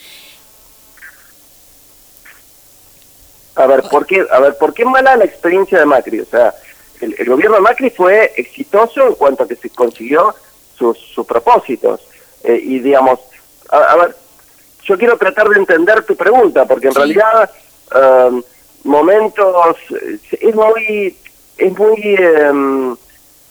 [3.55, 6.21] A ver, ¿por qué, a ver, ¿por qué mala la experiencia de Macri?
[6.21, 6.53] O sea,
[7.01, 10.35] el, el gobierno de Macri fue exitoso en cuanto a que se consiguió
[10.77, 12.01] sus, sus propósitos.
[12.43, 13.21] Eh, y digamos,
[13.71, 14.17] a, a ver,
[14.85, 17.51] yo quiero tratar de entender tu pregunta, porque en realidad
[17.95, 18.43] um,
[18.83, 21.17] momentos eh, es muy
[21.57, 22.97] es muy em,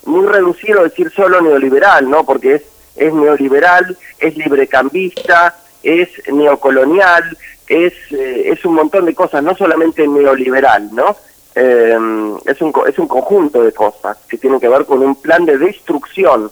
[0.06, 2.26] muy reducido decir solo neoliberal, ¿no?
[2.26, 2.64] Porque es
[2.96, 7.38] es neoliberal, es librecambista, es neocolonial,
[7.68, 11.16] es eh, es un montón de cosas, no solamente neoliberal, ¿no?
[11.56, 15.46] Em, es un es un conjunto de cosas que tienen que ver con un plan
[15.46, 16.52] de destrucción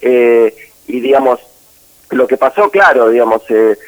[0.00, 0.54] eh,
[0.86, 1.40] y digamos
[2.10, 3.78] lo que pasó, claro, digamos, eh,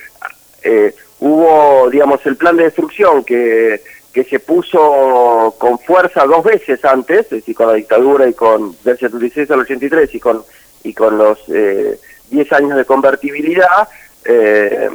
[0.62, 3.82] eh, hubo, digamos, el plan de destrucción que,
[4.12, 8.76] que se puso con fuerza dos veces antes, es decir, con la dictadura y con,
[8.84, 10.44] del 76 al 83 y con,
[10.84, 11.98] y con los eh,
[12.30, 13.88] 10 años de convertibilidad,
[14.24, 14.88] eh,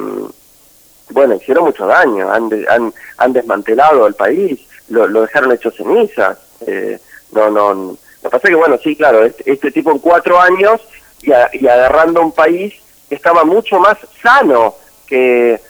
[1.10, 6.38] bueno, hicieron mucho daño, han, de- han, han desmantelado el país, lo, dejaron hecho cenizas,
[6.66, 6.98] eh,
[7.32, 10.40] no, no, lo que pasa es que, bueno, sí, claro, este, este tipo en cuatro
[10.40, 10.80] años
[11.22, 12.74] y, a- y agarrando un país
[13.08, 14.74] que estaba mucho más sano
[15.06, 15.60] que,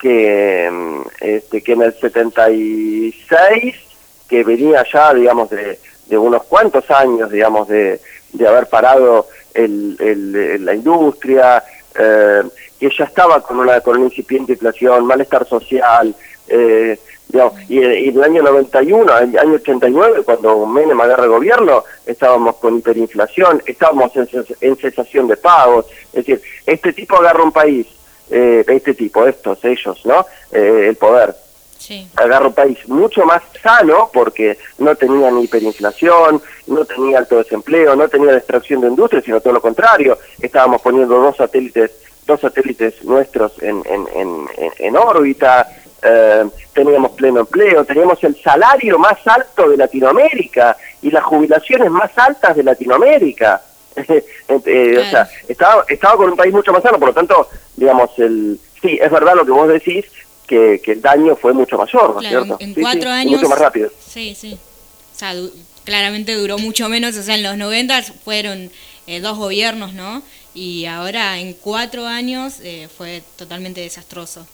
[0.00, 3.74] que, mm, este, que en el 76,
[4.28, 8.00] que venía ya, digamos, de, de unos cuantos años, digamos, de,
[8.32, 11.62] de haber parado el, el- la industria,
[11.98, 12.42] eh,
[12.78, 16.14] que ya estaba con una, con una incipiente inflación, malestar social,
[16.46, 21.24] eh, digamos, y, y en el año 91, en el año 89, cuando Menem agarra
[21.24, 24.28] el gobierno, estábamos con hiperinflación, estábamos en,
[24.60, 27.86] en cesación de pagos, es decir, este tipo agarra un país,
[28.30, 30.26] eh, este tipo, estos, ellos, ¿no?
[30.52, 31.34] Eh, el poder,
[31.78, 32.06] Sí.
[32.16, 37.94] agarra un país mucho más sano porque no tenía ni hiperinflación, no tenía alto desempleo,
[37.96, 40.18] no tenía destrucción de industria, sino todo lo contrario.
[40.40, 41.92] Estábamos poniendo dos satélites,
[42.26, 44.48] dos satélites nuestros en, en, en,
[44.78, 45.68] en- órbita,
[46.02, 52.10] eh, teníamos pleno empleo, teníamos el salario más alto de Latinoamérica y las jubilaciones más
[52.16, 53.62] altas de Latinoamérica.
[54.66, 58.10] Eh, O sea, estaba, estaba con un país mucho más sano, por lo tanto, digamos,
[58.18, 60.04] el sí, es verdad lo que vos decís,
[60.46, 62.64] que, que el daño fue mucho mayor, ¿no es Claro, cierto?
[62.64, 63.32] en Sí, cuatro sí, años.
[63.32, 63.90] mucho más rápido.
[64.06, 64.58] Sí, sí.
[65.14, 65.52] O sea, du-
[65.84, 67.16] claramente duró mucho menos.
[67.16, 68.70] O sea, en los 90 fueron
[69.06, 70.22] eh, dos gobiernos, ¿no?
[70.54, 74.46] Y ahora en cuatro años eh, fue totalmente desastroso.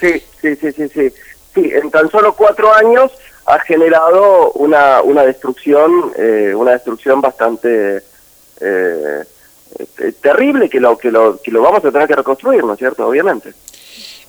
[0.00, 1.12] Sí, sí, sí, sí, sí.
[1.54, 3.12] Sí, en tan solo cuatro años
[3.46, 8.02] ha generado una, una destrucción, eh, una destrucción bastante
[8.60, 9.24] eh,
[9.98, 12.78] eh, terrible que lo, que lo que lo vamos a tener que reconstruir, ¿no es
[12.78, 13.06] cierto?
[13.06, 13.52] Obviamente.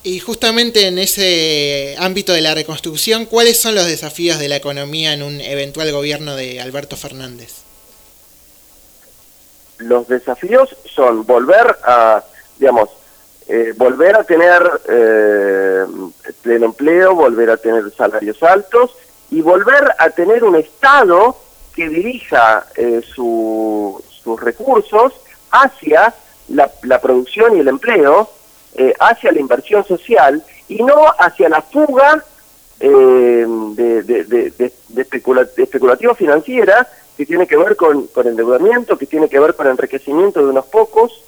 [0.04, 5.14] Y justamente en ese ámbito de la reconstrucción, ¿cuáles son los desafíos de la economía
[5.14, 7.64] en un eventual gobierno de Alberto Fernández?
[9.80, 12.24] Los desafíos son volver a,
[12.60, 12.90] digamos,
[13.48, 15.86] eh, volver a tener eh,
[16.42, 18.92] pleno empleo, volver a tener salarios altos
[19.32, 21.38] y volver a tener un Estado
[21.76, 25.14] que dirija eh, su- sus recursos
[25.52, 26.14] hacia
[26.50, 26.70] la,
[27.02, 28.30] producción y el empleo,
[28.76, 32.24] eh, hacia la inversión social y no hacia la fuga
[32.80, 33.46] eh,
[33.76, 39.40] de, especula- de especulativa financiera que tiene que ver con, con endeudamiento, que tiene que
[39.40, 41.22] ver con enriquecimiento de unos pocos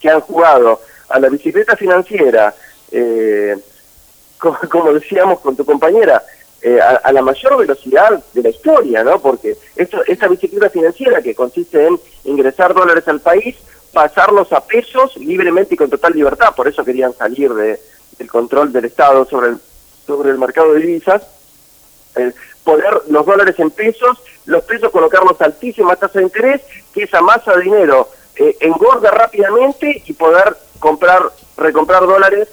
[0.00, 2.54] que han jugado a la bicicleta financiera,
[2.92, 3.56] eh,
[4.38, 6.22] co- como decíamos con tu compañera,
[6.62, 9.20] eh, a, a la mayor velocidad de la historia, ¿no?
[9.20, 13.56] Porque esto, esta bicicleta financiera que consiste en ingresar dólares al país,
[13.92, 17.80] pasarlos a pesos libremente y con total libertad, por eso querían salir de,
[18.18, 19.58] del control del Estado sobre el,
[20.06, 21.22] sobre el mercado de divisas,
[22.64, 26.60] poner los dólares en pesos, los pesos colocarlos a altísimas tasas de interés,
[26.92, 31.22] que esa masa de dinero eh, engorda rápidamente y poder comprar,
[31.56, 32.48] recomprar dólares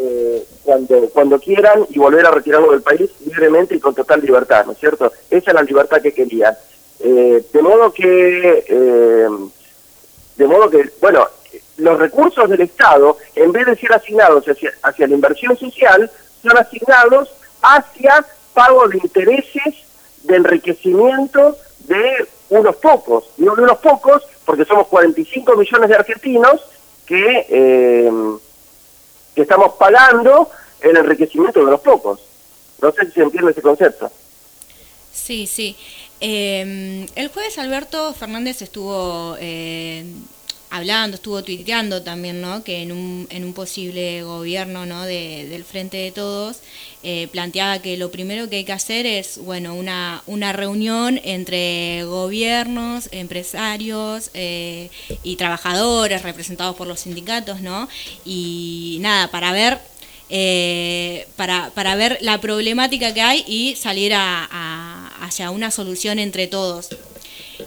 [0.00, 4.64] eh, cuando, cuando quieran y volver a retirarlo del país libremente y con total libertad,
[4.64, 5.12] ¿no es cierto?
[5.28, 6.56] Esa es la libertad que querían.
[7.00, 9.28] Eh, de modo que, eh,
[10.36, 11.26] de modo que, bueno,
[11.78, 16.10] los recursos del Estado, en vez de ser asignados hacia, hacia la inversión social,
[16.42, 17.30] son asignados
[17.62, 18.24] hacia
[18.54, 19.74] pago de intereses
[20.22, 26.60] de enriquecimiento de unos pocos, no de unos pocos, porque somos 45 millones de argentinos
[27.06, 28.12] que, eh,
[29.38, 32.18] que estamos pagando el enriquecimiento de unos pocos.
[32.82, 34.10] No sé si se entiende ese concepto.
[35.12, 35.76] Sí, sí.
[36.20, 40.04] Eh, el jueves Alberto Fernández estuvo eh,
[40.70, 42.62] hablando, estuvo tuiteando también, ¿no?
[42.64, 45.04] Que en un, en un posible gobierno, ¿no?
[45.04, 46.58] De, del Frente de Todos,
[47.02, 52.04] eh, planteaba que lo primero que hay que hacer es, bueno, una, una reunión entre
[52.04, 54.90] gobiernos, empresarios eh,
[55.22, 57.88] y trabajadores representados por los sindicatos, ¿no?
[58.24, 59.78] Y nada, para ver
[60.30, 66.18] eh, para, para ver la problemática que hay y salir a, a- hacia una solución
[66.18, 66.88] entre todos.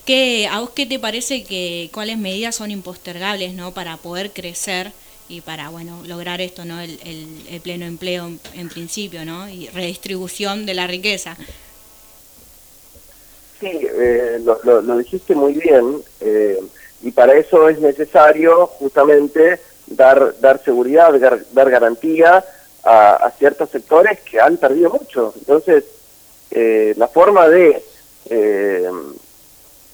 [0.05, 3.73] ¿Qué, ¿A vos qué te parece que cuáles medidas son impostergables ¿no?
[3.73, 4.91] para poder crecer
[5.29, 6.79] y para bueno lograr esto, ¿no?
[6.81, 9.49] el, el- el pleno empleo en, principio ¿no?
[9.49, 11.37] y redistribución de la riqueza?
[13.59, 16.59] Sí, eh, lo, lo- lo dijiste muy bien eh,
[17.03, 22.43] y para eso es necesario justamente dar dar seguridad, dar, dar garantía
[22.83, 25.33] a, a ciertos sectores que han perdido mucho.
[25.37, 25.83] Entonces,
[26.49, 27.83] eh, la forma de,
[28.29, 28.89] eh,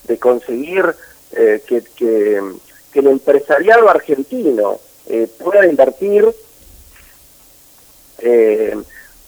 [0.08, 0.84] de conseguir
[1.32, 2.42] eh, que, que,
[2.92, 6.26] que el empresariado argentino eh, pueda invertir
[8.18, 8.76] eh,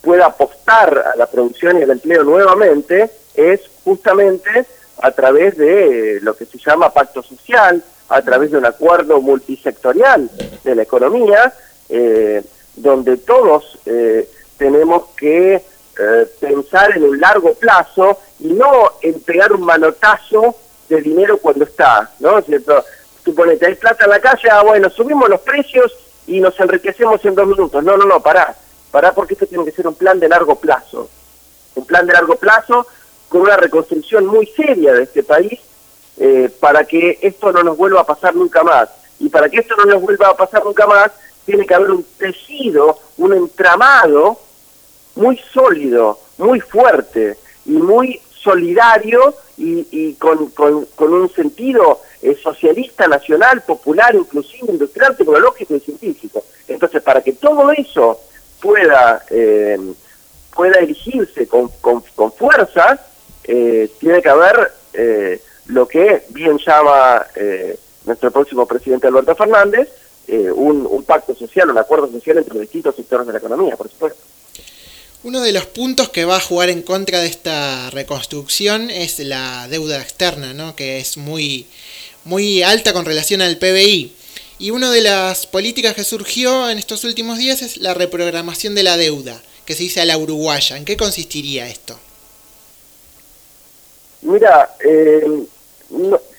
[0.01, 4.67] pueda apostar a la producción y al empleo nuevamente es justamente
[5.03, 10.31] a través de lo que se llama pacto social, a través de un acuerdo multisectorial
[10.65, 11.55] de la economía,
[11.89, 12.43] eh,
[12.77, 14.29] donde todos eh,
[14.59, 19.23] tenemos que eh, pensar en un largo plazo y no en
[19.53, 20.57] un manotazo
[20.91, 22.39] de dinero cuando está, ¿no?
[22.39, 22.85] ¿Es ¿Cierto?
[23.25, 25.93] Suponete, hay plata en la calle, ah, bueno, subimos los precios
[26.27, 27.83] y nos enriquecemos en dos minutos.
[27.83, 28.55] No, no, no, pará.
[28.91, 31.09] Pará porque esto tiene que ser un plan de largo plazo.
[31.77, 32.87] Un plan de largo plazo
[33.29, 35.61] con una reconstrucción muy seria de este país
[36.19, 38.89] eh, para que esto no nos vuelva a pasar nunca más.
[39.21, 41.13] Y para que esto no nos vuelva a pasar nunca más,
[41.45, 44.41] tiene que haber un tejido, un entramado
[45.15, 47.37] muy sólido, muy fuerte
[47.67, 55.17] y muy solidario y, y con, con- un sentido eh, socialista, nacional, popular, inclusive, industrial,
[55.17, 56.43] tecnológico y científico.
[56.67, 58.19] Entonces, para que todo eso
[58.61, 59.79] pueda, eh,
[60.57, 62.03] pueda erigirse con, con,
[62.33, 62.99] fuerza,
[63.45, 67.27] eh, tiene que haber eh, lo que bien llama
[68.07, 69.89] nuestro próximo presidente Alberto Fernández,
[70.55, 73.89] un, un pacto social, un acuerdo social entre los distintos sectores de la economía, por
[73.89, 74.21] supuesto.
[75.23, 79.69] Uno de los puntos que va a jugar en contra de esta reconstrucción es la
[79.69, 80.75] deuda externa, ¿no?
[80.75, 81.67] que es muy,
[82.25, 84.17] muy alta con relación al PBI.
[84.59, 88.83] Y una de las políticas que surgió en estos últimos días es la reprogramación de
[88.83, 90.79] la deuda, que se dice a la uruguaya.
[90.79, 91.99] ¿En qué consistiría esto?
[94.23, 95.45] Mira, eh,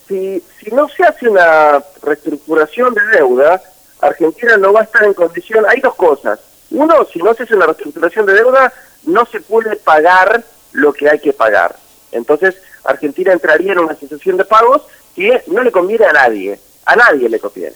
[0.07, 3.61] si, si no se hace una reestructuración de deuda,
[3.99, 5.65] Argentina no va a estar en condición.
[5.69, 6.39] Hay dos cosas.
[6.71, 11.09] Uno, si no se hace una reestructuración de deuda, no se puede pagar lo que
[11.09, 11.75] hay que pagar.
[12.11, 14.83] Entonces, Argentina entraría en una situación de pagos
[15.15, 16.59] que no le conviene a nadie.
[16.85, 17.75] A nadie le conviene.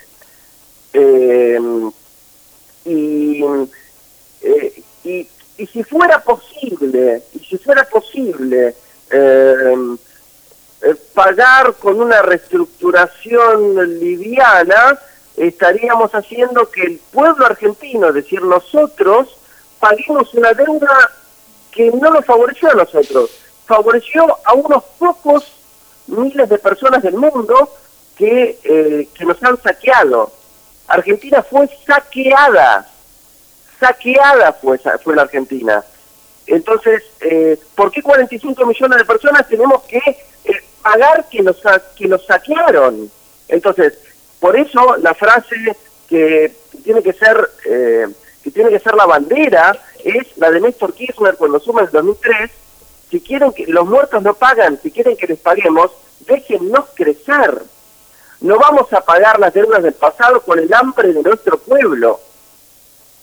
[0.94, 1.60] Eh,
[2.86, 3.44] y,
[5.04, 8.76] y, y si fuera posible, y si fuera posible
[9.12, 9.96] eh,
[10.82, 15.00] eh, pagar con una reestructuración liviana,
[15.38, 19.38] estaríamos haciendo que el pueblo argentino, es decir, nosotros,
[19.80, 21.12] paguemos una deuda
[21.72, 23.30] que no nos favoreció a nosotros,
[23.66, 25.52] favoreció a unos pocos
[26.08, 27.70] miles de personas del mundo
[28.18, 30.32] que, eh, que nos han saqueado.
[30.88, 32.88] Argentina fue saqueada,
[33.80, 35.84] saqueada fue, fue la Argentina.
[36.48, 41.58] Entonces, eh, ¿por qué 45 millones de personas tenemos que eh, pagar que nos,
[41.96, 43.10] que nos saquearon?
[43.48, 43.98] Entonces,
[44.46, 45.76] por eso la frase
[46.08, 48.06] que tiene que ser eh,
[48.44, 52.52] que tiene que ser la bandera es la de Néstor Kirchner cuando suma el 2003.
[53.10, 55.90] Si quieren que los muertos no pagan, si quieren que les paguemos,
[56.28, 57.60] déjennos crecer.
[58.42, 62.20] No vamos a pagar las deudas del pasado con el hambre de nuestro pueblo.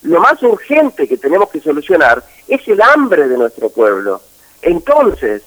[0.03, 4.20] Lo más urgente que tenemos que solucionar es el hambre de nuestro pueblo.
[4.61, 5.43] Entonces,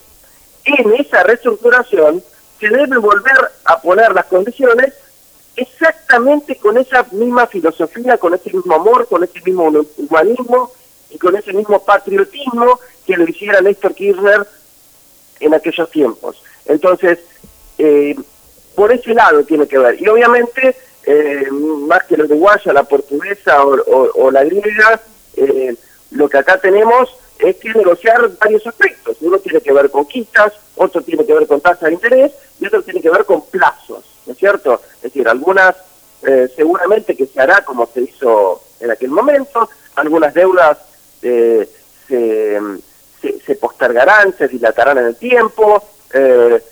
[0.63, 2.23] en esa reestructuración
[2.61, 4.93] se debe volver a poner las condiciones
[5.55, 10.71] exactamente con esa misma filosofía, con ese mismo amor, con ese mismo humanismo
[11.09, 14.45] y con ese mismo patriotismo que lo hiciera Néstor Kirchner
[15.39, 16.41] en aquellos tiempos.
[16.65, 17.19] Entonces,
[17.77, 18.15] eh,
[18.75, 20.01] por ese lado tiene que ver.
[20.01, 20.75] Y obviamente,
[21.05, 25.01] eh, más que la uruguaya, la portuguesa o, la griega,
[25.35, 25.75] eh,
[26.11, 29.17] lo que acá tenemos es que negociar varios aspectos.
[29.21, 32.67] Uno tiene que ver con quitas, otro tiene que ver con tasa de interés y
[32.67, 34.81] otro tiene que ver con plazos, ¿no es cierto?
[34.97, 35.75] Es decir, algunas
[36.23, 40.77] eh, seguramente que se hará como se hizo en aquel momento, algunas deudas
[41.21, 41.69] eh,
[42.07, 42.59] se,
[43.45, 46.63] se, postergarán, se dilatarán en el tiempo, eh,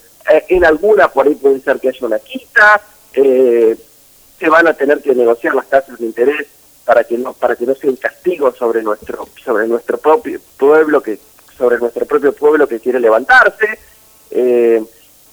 [0.47, 2.81] en alguna por ahí puede ser que haya una quita,
[3.13, 6.47] se van a tener que negociar las tasas de interés
[6.83, 11.01] para que no para que no sea un castigo sobre nuestro sobre nuestro propio pueblo
[11.01, 11.19] que
[11.57, 13.79] sobre nuestro propio pueblo que quiere levantarse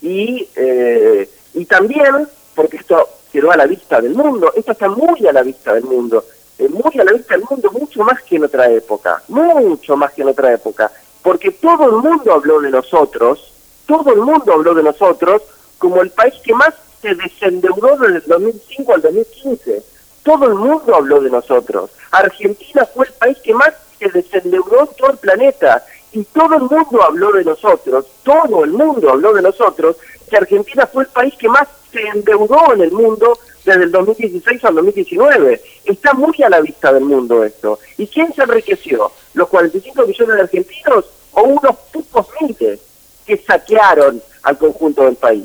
[0.03, 5.27] y eh, y también porque esto quedó a la vista del mundo esto está muy
[5.27, 6.25] a la vista del mundo
[6.59, 10.13] eh, muy a la vista del mundo mucho más que en otra época mucho más
[10.13, 10.91] que en otra época
[11.23, 13.53] porque todo el mundo habló de nosotros
[13.87, 15.43] todo el mundo habló de nosotros
[15.79, 19.83] como el país que más se desendeudó desde el 2005 al 2015.
[20.23, 21.91] Todo el mundo habló de nosotros.
[22.11, 25.85] Argentina fue el país que más se desendeudó en todo el planeta.
[26.13, 29.97] Y todo el mundo habló de nosotros, todo el mundo habló de nosotros,
[30.31, 34.65] que Argentina fue el país que más se endeudó en el mundo desde el 2016
[34.65, 35.61] al 2019.
[35.85, 37.79] Está muy a la vista del mundo esto.
[37.99, 39.13] ¿Y quién se enriqueció?
[39.35, 42.81] ¿Los 45 millones de argentinos o unos pocos miles
[43.27, 45.45] que saquearon al conjunto del país?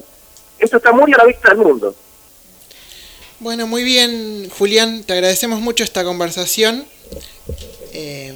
[0.60, 1.96] Esto está muy a la vista del mundo.
[3.40, 6.86] Bueno, muy bien, Julián, te agradecemos mucho esta conversación.
[7.92, 8.34] Eh,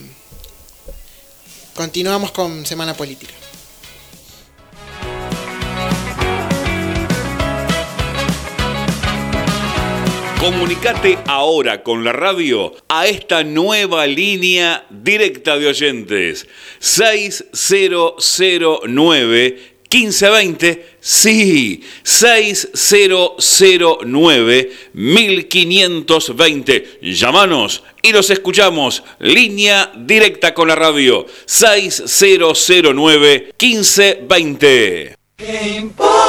[1.74, 3.34] continuamos con Semana Política.
[10.40, 16.48] Comunicate ahora con la radio a esta nueva línea directa de oyentes.
[16.80, 27.00] 6009 1520, sí, 6009 1520.
[27.02, 29.04] Llámanos y los escuchamos.
[29.20, 31.26] Línea directa con la radio.
[31.46, 35.18] 6009 1520.
[35.36, 36.29] ¿Qué importan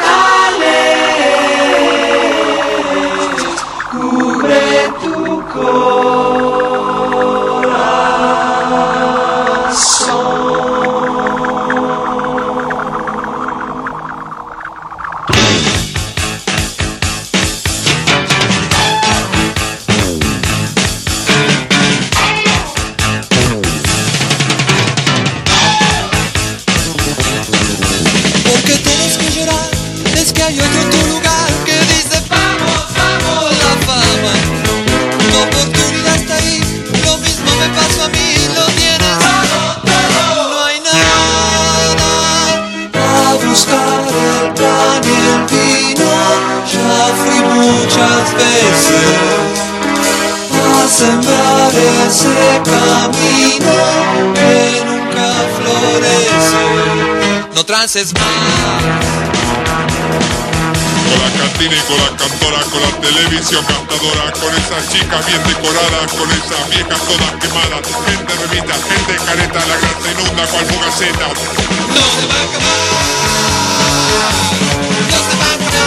[0.00, 0.47] Ah!
[50.98, 51.70] sembrar
[52.06, 52.34] ese
[52.64, 53.78] camino
[54.34, 56.64] que nunca florece.
[57.54, 58.22] No trances más
[61.06, 65.42] con la cantina y con la cantora, con la televisión gastadora, con esas chicas bien
[65.46, 71.28] decoradas, con esas viejas todas quemadas, gente revista, gente careta, la grasa inunda cual fugaceta.
[71.94, 72.82] No se va a acabar,
[75.10, 75.77] no se va a acabar.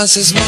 [0.00, 0.39] No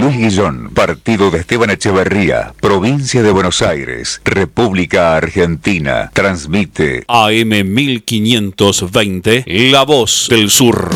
[0.00, 9.44] Luis Guillón, partido de Esteban Echeverría, provincia de Buenos Aires, República Argentina, transmite AM 1520,
[9.70, 10.90] La Voz del Sur.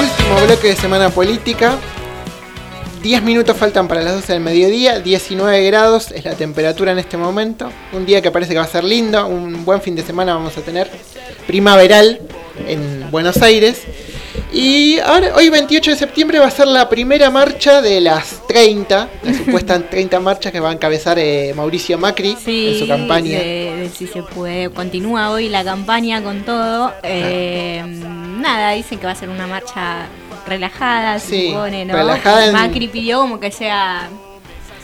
[0.00, 1.78] Último bloque de semana política.
[3.04, 7.16] 10 minutos faltan para las 12 del mediodía, 19 grados es la temperatura en este
[7.16, 7.70] momento.
[7.92, 10.58] Un día que parece que va a ser lindo, un buen fin de semana vamos
[10.58, 10.90] a tener.
[11.46, 12.20] Primaveral
[12.66, 13.82] en Buenos Aires.
[14.52, 19.08] Y ahora, hoy 28 de septiembre va a ser la primera marcha de las 30,
[19.22, 23.38] las supuestas 30 marchas que va a encabezar eh, Mauricio Macri en su campaña.
[23.38, 24.70] de si se puede.
[24.70, 26.92] Continúa hoy la campaña con todo.
[27.02, 30.06] Eh, Nada, dicen que va a ser una marcha
[30.46, 31.94] relajada, se Sí, supone, ¿no?
[31.94, 34.08] relajada en- Macri pidió como que sea.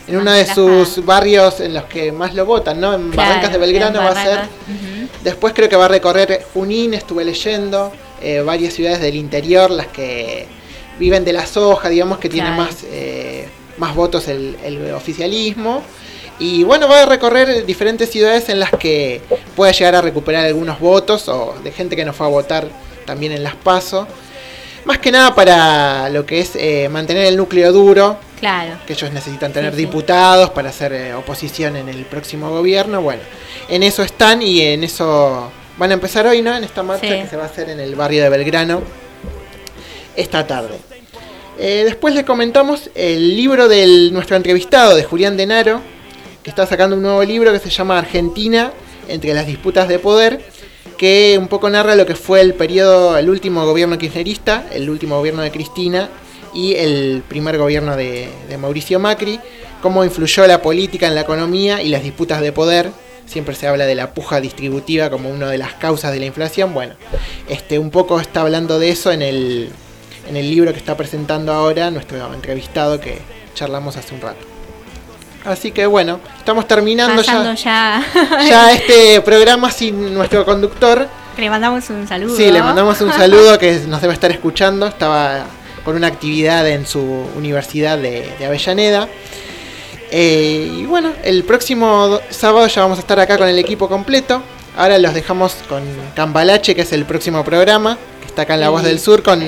[0.09, 2.93] En uno de sus barrios en los que más lo votan, ¿no?
[2.95, 4.25] En Claro, Barrancas de Belgrano en va a ser.
[4.37, 5.09] Barrancas, ujú.
[5.23, 7.93] Después creo que va a recorrer Junín, estuve leyendo,
[8.23, 10.47] eh, varias ciudades del interior, las que
[10.99, 12.55] viven de la soja, digamos que Claro.
[12.57, 13.49] más, eh,
[13.79, 15.83] más votos el, el oficialismo.
[16.39, 19.21] Y bueno, va a recorrer diferentes ciudades en las que
[19.55, 22.67] pueda llegar a recuperar algunos votos o de gente que no fue a votar
[23.05, 24.07] también en las PASO.
[24.85, 28.75] Más que nada para lo que es eh, mantener el núcleo duro, Claro.
[28.87, 29.85] que ellos necesitan tener Sí, sí.
[29.87, 33.01] diputados para hacer eh, oposición en el próximo gobierno.
[33.01, 33.23] Bueno,
[33.69, 36.57] en eso están y en eso van a empezar hoy, ¿no?
[36.57, 37.23] En esta marcha Sí.
[37.23, 38.83] que se va a hacer en el barrio de Belgrano
[40.17, 40.79] esta tarde.
[41.59, 45.81] Eh, después les comentamos el libro de nuestro entrevistado, de Julián Denaro,
[46.43, 48.73] que está sacando un nuevo libro que se llama Argentina
[49.09, 50.41] entre las disputas de poder,
[50.97, 55.17] que un poco narra lo que fue el periodo, el último gobierno kirchnerista, el último
[55.19, 56.09] gobierno de Cristina,
[56.55, 59.41] y el primer gobierno de, de Mauricio Macri,
[59.81, 62.91] cómo influyó la política en la economía y las disputas de poder.
[63.33, 66.75] Siempre se habla de la puja distributiva como una de las causas de la inflación.
[66.75, 66.97] Bueno,
[67.49, 69.71] este, un poco está hablando de eso en el,
[70.29, 73.23] en el libro que está presentando ahora nuestro entrevistado que
[73.55, 74.45] charlamos hace un rato.
[75.47, 78.05] Así que bueno, estamos terminando ya, ya.
[78.47, 81.09] ya este programa sin nuestro conductor.
[81.39, 82.37] Le mandamos un saludo.
[82.37, 84.87] Sí, le mandamos un saludo que nos debe estar escuchando.
[84.87, 85.47] Estaba
[85.87, 87.01] con una actividad en su
[87.35, 89.09] universidad de, de Avellaneda.
[90.15, 93.89] Eh, y bueno, el próximo do- sábado ya vamos a estar acá con el equipo
[93.89, 94.43] completo.
[94.77, 95.83] Ahora los dejamos con
[96.15, 99.43] Cambalache, que es el próximo programa, que está acá en La Voz del Sur, con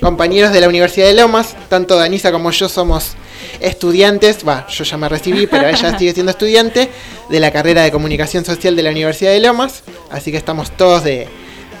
[0.00, 1.54] compañeros de la Universidad de Lomas.
[1.68, 3.12] Tanto Danisa como yo somos
[3.60, 6.90] estudiantes, va, yo ya me recibí, pero ella sigue siendo estudiante
[7.28, 9.82] de la carrera de Comunicación Social de la Universidad de Lomas.
[10.10, 11.28] Así que estamos todos de,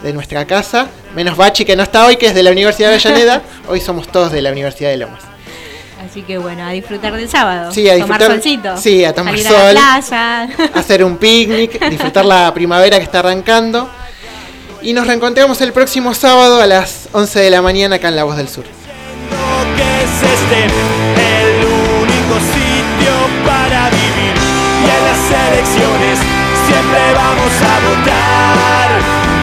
[0.02, 2.94] de nuestra casa, menos Bachi que no está hoy, que es de la Universidad de
[2.96, 3.42] Avellaneda.
[3.68, 5.22] Hoy somos todos de la Universidad de Lomas.
[6.08, 7.72] Así que bueno, a disfrutar del sábado.
[7.72, 8.20] Sí, a disfrutar.
[8.20, 8.76] Tomar solcito.
[8.76, 9.54] Sí, a tomar sol.
[9.54, 10.48] A la playa.
[10.74, 13.88] Hacer un picnic, disfrutar la primavera que está arrancando.
[14.82, 18.24] Y nos reencontramos el próximo sábado a las 11 de la mañana acá en La
[18.24, 18.64] Voz del Sur.
[18.64, 23.12] Que es este, el único sitio
[23.44, 24.34] para vivir.
[24.82, 26.18] Y en las elecciones
[26.68, 29.15] siempre vamos a votar.